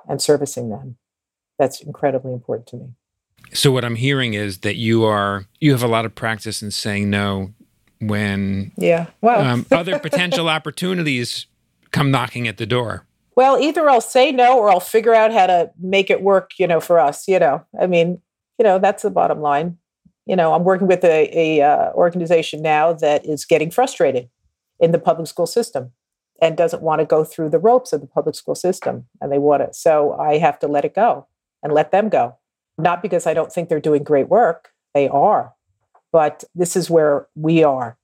and 0.08 0.22
servicing 0.22 0.70
them. 0.70 0.98
That's 1.58 1.82
incredibly 1.82 2.34
important 2.34 2.68
to 2.68 2.76
me. 2.78 2.90
So 3.54 3.72
what 3.72 3.84
I'm 3.84 3.96
hearing 3.96 4.36
is 4.36 4.60
that 4.60 4.76
you 4.76 5.06
are 5.06 5.46
you 5.60 5.72
have 5.72 5.82
a 5.82 5.88
lot 5.88 6.06
of 6.06 6.14
practice 6.14 6.62
in 6.62 6.70
saying 6.70 7.10
no 7.10 7.54
when 8.00 8.72
yeah 8.78 9.08
well 9.22 9.42
um, 9.42 9.66
other 9.72 9.98
potential 10.00 10.50
opportunities 10.50 11.48
come 11.92 12.12
knocking 12.12 12.48
at 12.48 12.58
the 12.58 12.66
door. 12.66 13.06
Well, 13.36 13.60
either 13.60 13.90
I'll 13.90 14.02
say 14.02 14.32
no 14.32 14.58
or 14.58 14.70
I'll 14.70 14.80
figure 14.80 15.14
out 15.14 15.32
how 15.32 15.48
to 15.48 15.72
make 15.80 16.10
it 16.10 16.22
work, 16.24 16.52
you 16.58 16.68
know, 16.68 16.80
for 16.80 17.00
us, 17.00 17.28
you 17.28 17.38
know. 17.40 17.64
I 17.80 17.86
mean, 17.86 18.22
you 18.58 18.64
know, 18.64 18.80
that's 18.80 19.04
the 19.04 19.12
bottom 19.12 19.42
line. 19.42 19.78
You 20.26 20.36
know, 20.36 20.54
I'm 20.54 20.64
working 20.64 20.88
with 20.88 21.04
a, 21.04 21.30
a 21.32 21.62
uh, 21.62 21.92
organization 21.94 22.62
now 22.62 22.94
that 22.94 23.26
is 23.26 23.46
getting 23.46 23.70
frustrated 23.70 24.30
in 24.80 24.92
the 24.92 25.00
public 25.00 25.28
school 25.28 25.46
system 25.46 25.92
and 26.42 26.58
doesn't 26.58 26.82
want 26.82 27.00
to 27.00 27.06
go 27.06 27.24
through 27.24 27.50
the 27.50 27.60
ropes 27.60 27.94
of 27.94 28.02
the 28.02 28.08
public 28.08 28.36
school 28.36 28.56
system 28.56 29.06
and 29.22 29.32
they 29.32 29.40
want 29.40 29.64
it. 29.64 29.76
So 29.76 30.14
I 30.14 30.38
have 30.38 30.60
to 30.60 30.68
let 30.68 30.86
it 30.86 30.96
go 30.96 31.28
and 31.64 31.74
let 31.74 31.92
them 31.92 32.10
go. 32.10 32.38
Not 32.78 33.02
because 33.02 33.26
I 33.26 33.34
don't 33.34 33.52
think 33.52 33.70
they're 33.70 33.80
doing 33.80 34.04
great 34.04 34.30
work, 34.30 34.70
they 34.94 35.08
are. 35.08 35.54
But 36.12 36.44
this 36.56 36.76
is 36.76 36.90
where 36.90 37.28
we 37.36 37.64
are. 37.64 37.98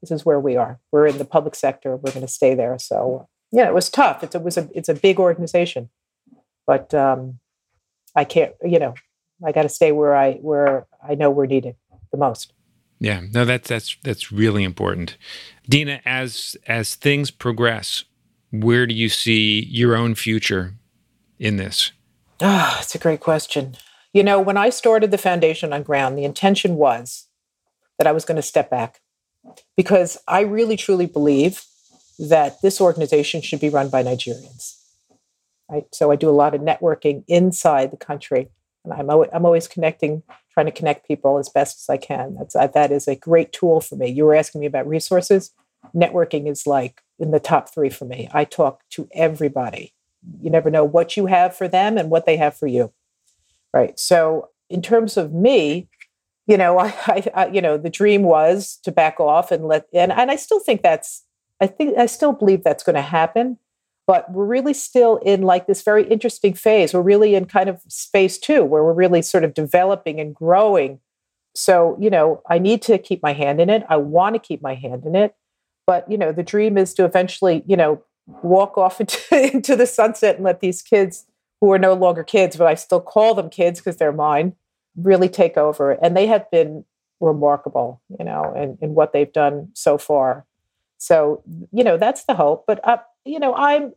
This 0.00 0.10
is 0.10 0.24
where 0.24 0.38
we 0.38 0.56
are. 0.56 0.78
We're 0.92 1.06
in 1.06 1.18
the 1.18 1.24
public 1.24 1.54
sector. 1.54 1.96
We're 1.96 2.12
going 2.12 2.26
to 2.26 2.32
stay 2.32 2.54
there. 2.54 2.78
So 2.78 3.28
yeah, 3.50 3.66
it 3.66 3.74
was 3.74 3.90
tough. 3.90 4.22
It's, 4.22 4.34
it 4.34 4.42
was 4.42 4.56
a 4.56 4.68
it's 4.74 4.88
a 4.88 4.94
big 4.94 5.18
organization, 5.18 5.90
but 6.66 6.92
um, 6.94 7.38
I 8.14 8.24
can't. 8.24 8.52
You 8.62 8.78
know, 8.78 8.94
I 9.44 9.52
got 9.52 9.62
to 9.62 9.68
stay 9.68 9.92
where 9.92 10.14
I 10.14 10.34
where 10.34 10.86
I 11.06 11.14
know 11.14 11.30
we're 11.30 11.46
needed 11.46 11.76
the 12.12 12.18
most. 12.18 12.52
Yeah, 13.00 13.22
no, 13.32 13.44
that's 13.44 13.68
that's 13.68 13.96
that's 14.02 14.32
really 14.32 14.64
important. 14.64 15.16
Dina, 15.68 16.00
as 16.04 16.56
as 16.66 16.94
things 16.94 17.30
progress, 17.30 18.04
where 18.50 18.86
do 18.86 18.94
you 18.94 19.08
see 19.08 19.64
your 19.64 19.96
own 19.96 20.14
future 20.14 20.74
in 21.38 21.56
this? 21.56 21.92
Ah, 22.40 22.80
it's 22.80 22.94
a 22.94 22.98
great 22.98 23.20
question. 23.20 23.76
You 24.12 24.22
know, 24.22 24.40
when 24.40 24.56
I 24.56 24.70
started 24.70 25.10
the 25.10 25.18
foundation 25.18 25.72
on 25.72 25.82
ground, 25.82 26.18
the 26.18 26.24
intention 26.24 26.76
was 26.76 27.27
that 27.98 28.06
I 28.06 28.12
was 28.12 28.24
going 28.24 28.36
to 28.36 28.42
step 28.42 28.70
back 28.70 29.00
because 29.76 30.18
I 30.26 30.40
really 30.40 30.76
truly 30.76 31.06
believe 31.06 31.64
that 32.18 32.60
this 32.62 32.80
organization 32.80 33.42
should 33.42 33.60
be 33.60 33.68
run 33.68 33.88
by 33.88 34.02
Nigerians. 34.02 34.76
Right? 35.70 35.84
So 35.92 36.10
I 36.10 36.16
do 36.16 36.28
a 36.28 36.30
lot 36.30 36.54
of 36.54 36.62
networking 36.62 37.24
inside 37.28 37.90
the 37.90 37.96
country, 37.96 38.48
and 38.84 38.92
I'm 38.92 39.10
always, 39.10 39.30
I'm 39.32 39.44
always 39.44 39.68
connecting, 39.68 40.22
trying 40.52 40.66
to 40.66 40.72
connect 40.72 41.06
people 41.06 41.38
as 41.38 41.48
best 41.48 41.78
as 41.78 41.92
I 41.92 41.98
can. 41.98 42.36
That's 42.38 42.56
uh, 42.56 42.68
that 42.68 42.90
is 42.90 43.06
a 43.06 43.16
great 43.16 43.52
tool 43.52 43.80
for 43.80 43.96
me. 43.96 44.08
You 44.08 44.24
were 44.24 44.34
asking 44.34 44.62
me 44.62 44.66
about 44.66 44.88
resources. 44.88 45.52
Networking 45.94 46.50
is 46.50 46.66
like 46.66 47.02
in 47.18 47.30
the 47.30 47.40
top 47.40 47.72
three 47.72 47.90
for 47.90 48.06
me. 48.06 48.28
I 48.32 48.44
talk 48.44 48.82
to 48.90 49.08
everybody. 49.12 49.92
You 50.40 50.50
never 50.50 50.70
know 50.70 50.84
what 50.84 51.16
you 51.16 51.26
have 51.26 51.54
for 51.56 51.68
them 51.68 51.98
and 51.98 52.10
what 52.10 52.26
they 52.26 52.36
have 52.36 52.56
for 52.56 52.66
you. 52.66 52.92
Right. 53.72 53.98
So 53.98 54.48
in 54.70 54.82
terms 54.82 55.16
of 55.16 55.32
me, 55.32 55.88
you 56.48 56.56
know, 56.56 56.78
I, 56.78 56.86
I, 57.06 57.30
I, 57.34 57.46
you 57.48 57.60
know, 57.60 57.76
the 57.76 57.90
dream 57.90 58.22
was 58.22 58.78
to 58.82 58.90
back 58.90 59.20
off 59.20 59.52
and 59.52 59.66
let, 59.66 59.86
and, 59.92 60.10
and 60.10 60.30
I 60.30 60.36
still 60.36 60.58
think 60.58 60.82
that's, 60.82 61.24
I 61.60 61.66
think, 61.66 61.96
I 61.98 62.06
still 62.06 62.32
believe 62.32 62.64
that's 62.64 62.82
going 62.82 62.96
to 62.96 63.02
happen, 63.02 63.58
but 64.06 64.32
we're 64.32 64.46
really 64.46 64.74
still 64.74 65.16
in 65.18 65.42
like 65.42 65.66
this 65.66 65.82
very 65.82 66.04
interesting 66.08 66.54
phase. 66.54 66.94
We're 66.94 67.02
really 67.02 67.34
in 67.34 67.44
kind 67.44 67.68
of 67.68 67.82
space 67.88 68.38
two, 68.38 68.64
where 68.64 68.82
we're 68.82 68.94
really 68.94 69.22
sort 69.22 69.44
of 69.44 69.54
developing 69.54 70.18
and 70.18 70.34
growing. 70.34 71.00
So, 71.54 71.96
you 72.00 72.08
know, 72.08 72.42
I 72.48 72.58
need 72.58 72.80
to 72.82 72.98
keep 72.98 73.22
my 73.22 73.32
hand 73.32 73.60
in 73.60 73.68
it. 73.68 73.84
I 73.88 73.96
want 73.96 74.34
to 74.34 74.38
keep 74.38 74.62
my 74.62 74.74
hand 74.74 75.04
in 75.04 75.14
it. 75.14 75.34
But, 75.86 76.10
you 76.10 76.16
know, 76.16 76.32
the 76.32 76.42
dream 76.42 76.78
is 76.78 76.94
to 76.94 77.04
eventually, 77.04 77.64
you 77.66 77.76
know, 77.76 78.02
walk 78.42 78.78
off 78.78 79.00
into, 79.00 79.52
into 79.52 79.76
the 79.76 79.86
sunset 79.86 80.36
and 80.36 80.44
let 80.44 80.60
these 80.60 80.80
kids 80.80 81.24
who 81.60 81.72
are 81.72 81.78
no 81.78 81.92
longer 81.94 82.22
kids, 82.22 82.56
but 82.56 82.68
I 82.68 82.74
still 82.74 83.00
call 83.00 83.34
them 83.34 83.50
kids 83.50 83.80
because 83.80 83.96
they're 83.96 84.12
mine, 84.12 84.54
really 85.02 85.28
take 85.28 85.56
over. 85.56 85.92
And 85.92 86.16
they 86.16 86.26
have 86.26 86.50
been 86.50 86.84
remarkable, 87.20 88.00
you 88.18 88.24
know, 88.24 88.52
in, 88.54 88.78
in 88.80 88.94
what 88.94 89.12
they've 89.12 89.32
done 89.32 89.70
so 89.74 89.98
far. 89.98 90.44
So, 90.98 91.42
you 91.72 91.84
know, 91.84 91.96
that's 91.96 92.24
the 92.24 92.34
hope. 92.34 92.64
But, 92.66 92.86
uh, 92.86 92.98
you 93.24 93.38
know, 93.38 93.54
I'm, 93.54 93.92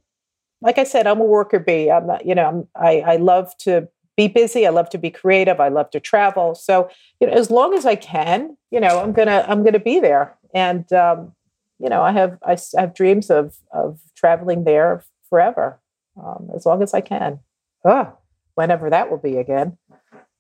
like 0.62 0.78
I 0.78 0.84
said, 0.84 1.08
I'm 1.08 1.20
a 1.20 1.26
worker 1.26 1.60
bee. 1.60 1.90
I'm 1.90 2.08
not, 2.08 2.26
you 2.26 2.36
know, 2.36 2.48
I'm, 2.48 2.68
I, 2.76 3.14
I 3.14 3.16
love 3.18 3.56
to 3.60 3.88
be 4.16 4.28
busy. 4.28 4.68
I 4.68 4.70
love 4.70 4.90
to 4.92 4.98
be 4.98 5.10
creative. 5.10 5.60
I 5.60 5.70
love 5.70 5.90
to 5.92 6.00
travel. 6.00 6.54
So, 6.54 6.90
you 7.20 7.28
know, 7.28 7.34
as 7.34 7.50
long 7.50 7.74
as 7.74 7.86
I 7.86 7.96
can, 7.96 8.58
you 8.70 8.80
know, 8.80 9.02
I'm 9.02 9.14
gonna, 9.14 9.46
I'm 9.48 9.64
gonna 9.64 9.80
be 9.80 10.00
there. 10.00 10.38
And, 10.54 10.92
um, 10.94 11.34
you 11.80 11.90
know, 11.90 12.04
I 12.04 12.12
have, 12.12 12.38
I 12.46 12.58
have 12.78 12.94
dreams 12.94 13.32
of, 13.32 13.58
of 13.74 14.00
traveling 14.16 14.64
there 14.66 15.04
forever, 15.30 15.80
um, 16.22 16.52
as 16.56 16.66
long 16.66 16.84
as 16.84 16.94
I 16.94 17.02
can. 17.02 17.40
Oh, 17.84 18.16
whenever 18.54 18.90
that 18.92 19.10
will 19.10 19.18
be 19.18 19.38
again 19.38 19.78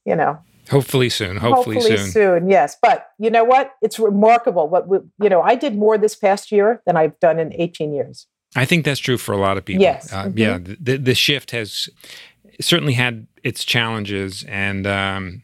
you 0.05 0.15
know. 0.15 0.39
Hopefully 0.69 1.09
soon 1.09 1.37
hopefully, 1.37 1.75
hopefully 1.75 1.97
soon. 1.97 2.11
soon 2.11 2.49
yes. 2.49 2.77
But 2.81 3.07
you 3.19 3.29
know 3.29 3.43
what? 3.43 3.73
It's 3.81 3.99
remarkable 3.99 4.69
what 4.69 4.87
we, 4.87 4.99
you 5.21 5.29
know 5.29 5.41
i 5.41 5.55
did 5.55 5.75
more 5.75 5.97
this 5.97 6.15
past 6.15 6.51
year 6.51 6.81
than 6.85 6.95
i've 6.95 7.19
done 7.19 7.39
in 7.39 7.53
18 7.53 7.93
years. 7.93 8.27
I 8.55 8.65
think 8.65 8.85
that's 8.85 8.99
true 8.99 9.17
for 9.17 9.33
a 9.33 9.37
lot 9.37 9.57
of 9.57 9.65
people. 9.65 9.81
Yes. 9.81 10.11
Uh, 10.13 10.25
mm-hmm. 10.25 10.37
yeah 10.37 10.59
the, 10.61 10.97
the 10.97 11.15
shift 11.15 11.51
has 11.51 11.89
certainly 12.59 12.93
had 12.93 13.27
its 13.43 13.63
challenges 13.63 14.43
and 14.43 14.85
um, 14.85 15.43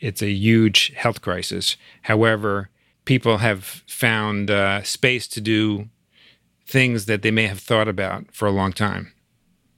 it's 0.00 0.22
a 0.22 0.30
huge 0.30 0.92
health 0.96 1.20
crisis. 1.20 1.76
However 2.02 2.70
people 3.04 3.38
have 3.38 3.64
found 3.86 4.50
uh, 4.50 4.82
space 4.82 5.28
to 5.28 5.40
do 5.40 5.88
things 6.66 7.06
that 7.06 7.22
they 7.22 7.30
may 7.30 7.46
have 7.46 7.60
thought 7.60 7.88
about 7.88 8.32
for 8.32 8.46
a 8.46 8.52
long 8.52 8.72
time 8.72 9.12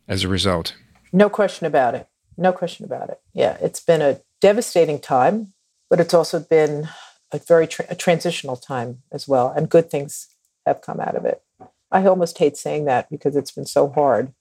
as 0.06 0.24
a 0.24 0.28
result. 0.28 0.74
No 1.12 1.28
question 1.28 1.66
about 1.66 1.94
it 1.94 2.06
no 2.36 2.52
question 2.52 2.84
about 2.84 3.10
it. 3.10 3.20
Yeah, 3.32 3.56
it's 3.60 3.80
been 3.80 4.02
a 4.02 4.20
devastating 4.40 4.98
time, 4.98 5.52
but 5.90 6.00
it's 6.00 6.14
also 6.14 6.40
been 6.40 6.88
a 7.32 7.38
very 7.38 7.66
tra- 7.66 7.86
a 7.88 7.94
transitional 7.94 8.56
time 8.56 9.02
as 9.12 9.28
well, 9.28 9.50
and 9.50 9.68
good 9.68 9.90
things 9.90 10.28
have 10.66 10.80
come 10.80 11.00
out 11.00 11.16
of 11.16 11.24
it. 11.24 11.42
I 11.90 12.06
almost 12.06 12.38
hate 12.38 12.56
saying 12.56 12.84
that 12.86 13.10
because 13.10 13.36
it's 13.36 13.50
been 13.52 13.66
so 13.66 13.88
hard, 13.88 14.32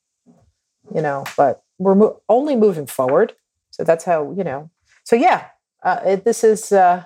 you 0.94 1.02
know. 1.02 1.26
But 1.38 1.64
we're 1.78 1.96
mo- 1.96 2.22
only 2.30 2.56
moving 2.56 2.88
forward, 2.88 3.34
so 3.72 3.84
that's 3.84 4.06
how 4.06 4.32
you 4.32 4.44
know. 4.44 4.70
So 5.04 5.16
yeah, 5.16 5.48
uh, 5.84 6.00
it, 6.06 6.24
this 6.26 6.44
is 6.44 6.72
uh, 6.72 7.06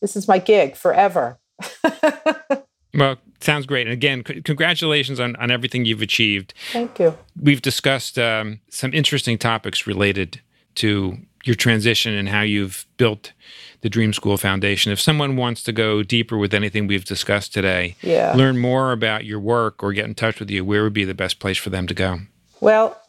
this 0.00 0.16
is 0.16 0.28
my 0.28 0.38
gig 0.38 0.76
forever. 0.76 1.38
well, 2.98 3.16
sounds 3.40 3.66
great. 3.66 3.86
And 3.86 3.92
again, 3.92 4.22
c- 4.26 4.42
congratulations 4.42 5.20
on, 5.20 5.36
on 5.36 5.50
everything 5.50 5.84
you've 5.84 6.02
achieved. 6.02 6.54
Thank 6.72 6.98
you. 6.98 7.16
We've 7.40 7.62
discussed 7.62 8.18
um, 8.18 8.60
some 8.68 8.92
interesting 8.92 9.38
topics 9.38 9.86
related 9.86 10.40
to 10.76 11.18
your 11.44 11.54
transition 11.54 12.14
and 12.14 12.28
how 12.28 12.42
you've 12.42 12.86
built 12.96 13.32
the 13.80 13.88
Dream 13.88 14.12
School 14.12 14.36
Foundation. 14.36 14.92
If 14.92 15.00
someone 15.00 15.36
wants 15.36 15.62
to 15.64 15.72
go 15.72 16.02
deeper 16.02 16.36
with 16.36 16.52
anything 16.52 16.86
we've 16.86 17.04
discussed 17.04 17.54
today, 17.54 17.96
yeah. 18.02 18.34
learn 18.34 18.58
more 18.58 18.92
about 18.92 19.24
your 19.24 19.40
work 19.40 19.82
or 19.82 19.92
get 19.92 20.04
in 20.04 20.14
touch 20.14 20.40
with 20.40 20.50
you, 20.50 20.64
where 20.64 20.82
would 20.82 20.92
be 20.92 21.04
the 21.04 21.14
best 21.14 21.38
place 21.38 21.56
for 21.56 21.70
them 21.70 21.86
to 21.86 21.94
go? 21.94 22.18
Well, 22.60 23.00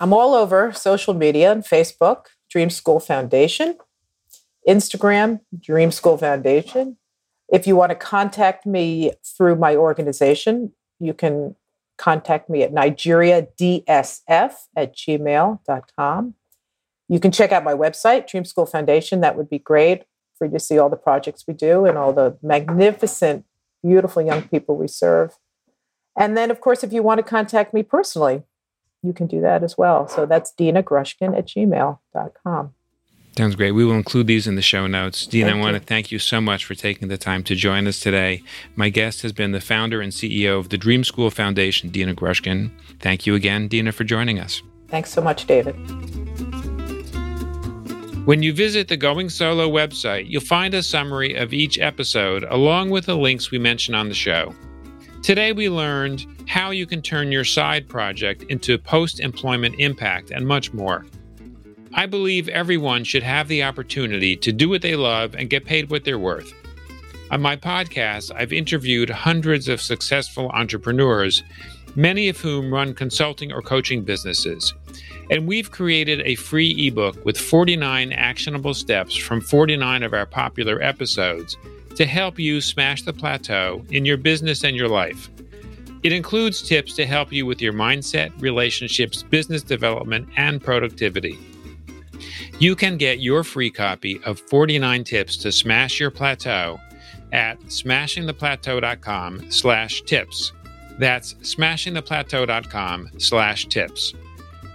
I'm 0.00 0.12
all 0.12 0.34
over 0.34 0.72
social 0.72 1.14
media 1.14 1.50
and 1.50 1.64
Facebook, 1.64 2.26
Dream 2.50 2.70
School 2.70 3.00
Foundation, 3.00 3.78
Instagram, 4.68 5.40
Dream 5.58 5.90
School 5.90 6.18
Foundation, 6.18 6.98
if 7.52 7.66
you 7.66 7.76
want 7.76 7.90
to 7.90 7.96
contact 7.96 8.64
me 8.64 9.12
through 9.24 9.56
my 9.56 9.76
organization, 9.76 10.72
you 10.98 11.12
can 11.12 11.54
contact 11.98 12.48
me 12.48 12.62
at 12.62 12.72
nigeriadsf 12.72 14.54
at 14.74 14.96
gmail.com. 14.96 16.34
You 17.08 17.20
can 17.20 17.30
check 17.30 17.52
out 17.52 17.62
my 17.62 17.74
website, 17.74 18.26
Dream 18.26 18.46
School 18.46 18.64
Foundation. 18.64 19.20
That 19.20 19.36
would 19.36 19.50
be 19.50 19.58
great 19.58 20.04
for 20.38 20.46
you 20.46 20.52
to 20.52 20.58
see 20.58 20.78
all 20.78 20.88
the 20.88 20.96
projects 20.96 21.44
we 21.46 21.52
do 21.52 21.84
and 21.84 21.98
all 21.98 22.14
the 22.14 22.38
magnificent, 22.42 23.44
beautiful 23.82 24.22
young 24.22 24.42
people 24.48 24.76
we 24.76 24.88
serve. 24.88 25.36
And 26.18 26.36
then, 26.36 26.50
of 26.50 26.60
course, 26.60 26.82
if 26.82 26.92
you 26.92 27.02
want 27.02 27.18
to 27.18 27.22
contact 27.22 27.74
me 27.74 27.82
personally, 27.82 28.42
you 29.02 29.12
can 29.12 29.26
do 29.26 29.42
that 29.42 29.62
as 29.62 29.76
well. 29.76 30.08
So 30.08 30.24
that's 30.24 30.52
Dina 30.52 30.82
Grushkin 30.82 31.36
at 31.36 31.48
gmail.com. 31.48 32.74
Sounds 33.36 33.56
great. 33.56 33.72
We 33.72 33.84
will 33.84 33.94
include 33.94 34.26
these 34.26 34.46
in 34.46 34.56
the 34.56 34.62
show 34.62 34.86
notes. 34.86 35.26
Dina, 35.26 35.46
Thank 35.46 35.56
I 35.56 35.60
want 35.60 35.72
you. 35.74 35.80
to 35.80 35.86
thank 35.86 36.12
you 36.12 36.18
so 36.18 36.38
much 36.38 36.66
for 36.66 36.74
taking 36.74 37.08
the 37.08 37.16
time 37.16 37.42
to 37.44 37.54
join 37.54 37.86
us 37.86 37.98
today. 37.98 38.42
My 38.76 38.90
guest 38.90 39.22
has 39.22 39.32
been 39.32 39.52
the 39.52 39.60
founder 39.60 40.02
and 40.02 40.12
CEO 40.12 40.58
of 40.58 40.68
the 40.68 40.76
Dream 40.76 41.02
School 41.02 41.30
Foundation, 41.30 41.88
Dina 41.88 42.14
Grushkin. 42.14 42.70
Thank 43.00 43.26
you 43.26 43.34
again, 43.34 43.68
Dina, 43.68 43.92
for 43.92 44.04
joining 44.04 44.38
us. 44.38 44.62
Thanks 44.88 45.10
so 45.10 45.22
much, 45.22 45.46
David. 45.46 45.72
When 48.26 48.42
you 48.42 48.52
visit 48.52 48.88
the 48.88 48.98
Going 48.98 49.30
Solo 49.30 49.68
website, 49.68 50.28
you'll 50.28 50.42
find 50.42 50.74
a 50.74 50.82
summary 50.82 51.34
of 51.34 51.54
each 51.54 51.78
episode 51.78 52.44
along 52.44 52.90
with 52.90 53.06
the 53.06 53.16
links 53.16 53.50
we 53.50 53.58
mention 53.58 53.94
on 53.94 54.10
the 54.10 54.14
show. 54.14 54.54
Today, 55.22 55.52
we 55.52 55.70
learned 55.70 56.26
how 56.46 56.70
you 56.70 56.84
can 56.84 57.00
turn 57.00 57.32
your 57.32 57.44
side 57.44 57.88
project 57.88 58.42
into 58.44 58.76
post 58.76 59.20
employment 59.20 59.76
impact 59.78 60.30
and 60.30 60.46
much 60.46 60.72
more. 60.74 61.06
I 61.94 62.06
believe 62.06 62.48
everyone 62.48 63.04
should 63.04 63.22
have 63.22 63.48
the 63.48 63.62
opportunity 63.64 64.34
to 64.36 64.50
do 64.50 64.70
what 64.70 64.80
they 64.80 64.96
love 64.96 65.34
and 65.34 65.50
get 65.50 65.66
paid 65.66 65.90
what 65.90 66.04
they're 66.04 66.18
worth. 66.18 66.54
On 67.30 67.42
my 67.42 67.54
podcast, 67.54 68.32
I've 68.34 68.52
interviewed 68.52 69.10
hundreds 69.10 69.68
of 69.68 69.80
successful 69.80 70.48
entrepreneurs, 70.50 71.42
many 71.94 72.30
of 72.30 72.40
whom 72.40 72.72
run 72.72 72.94
consulting 72.94 73.52
or 73.52 73.60
coaching 73.60 74.04
businesses. 74.04 74.72
And 75.30 75.46
we've 75.46 75.70
created 75.70 76.22
a 76.22 76.34
free 76.34 76.86
ebook 76.86 77.22
with 77.26 77.38
49 77.38 78.12
actionable 78.12 78.72
steps 78.72 79.14
from 79.14 79.42
49 79.42 80.02
of 80.02 80.14
our 80.14 80.26
popular 80.26 80.80
episodes 80.80 81.58
to 81.96 82.06
help 82.06 82.38
you 82.38 82.62
smash 82.62 83.02
the 83.02 83.12
plateau 83.12 83.84
in 83.90 84.06
your 84.06 84.16
business 84.16 84.64
and 84.64 84.76
your 84.76 84.88
life. 84.88 85.28
It 86.02 86.12
includes 86.12 86.62
tips 86.62 86.94
to 86.96 87.06
help 87.06 87.32
you 87.32 87.44
with 87.44 87.60
your 87.60 87.74
mindset, 87.74 88.32
relationships, 88.40 89.22
business 89.22 89.62
development, 89.62 90.28
and 90.38 90.62
productivity. 90.62 91.38
You 92.58 92.76
can 92.76 92.96
get 92.96 93.20
your 93.20 93.44
free 93.44 93.70
copy 93.70 94.20
of 94.24 94.40
49 94.40 95.04
tips 95.04 95.36
to 95.38 95.52
smash 95.52 96.00
your 96.00 96.10
plateau 96.10 96.80
at 97.32 97.58
smashingtheplateau.com 97.60 99.50
slash 99.50 100.02
tips. 100.02 100.52
That's 100.98 101.34
smashingtheplateau.com 101.34 103.10
slash 103.18 103.66
tips. 103.66 104.14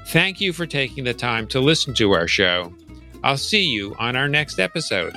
Thank 0.08 0.42
you 0.42 0.54
for 0.54 0.66
taking 0.66 1.04
the 1.04 1.14
time 1.14 1.48
to 1.48 1.60
listen 1.60 1.94
to 1.96 2.14
our 2.14 2.28
show. 2.28 2.74
I'll 3.24 3.38
see 3.38 3.64
you 3.64 3.96
on 4.00 4.16
our 4.16 4.28
next 4.28 4.60
episode. 4.60 5.14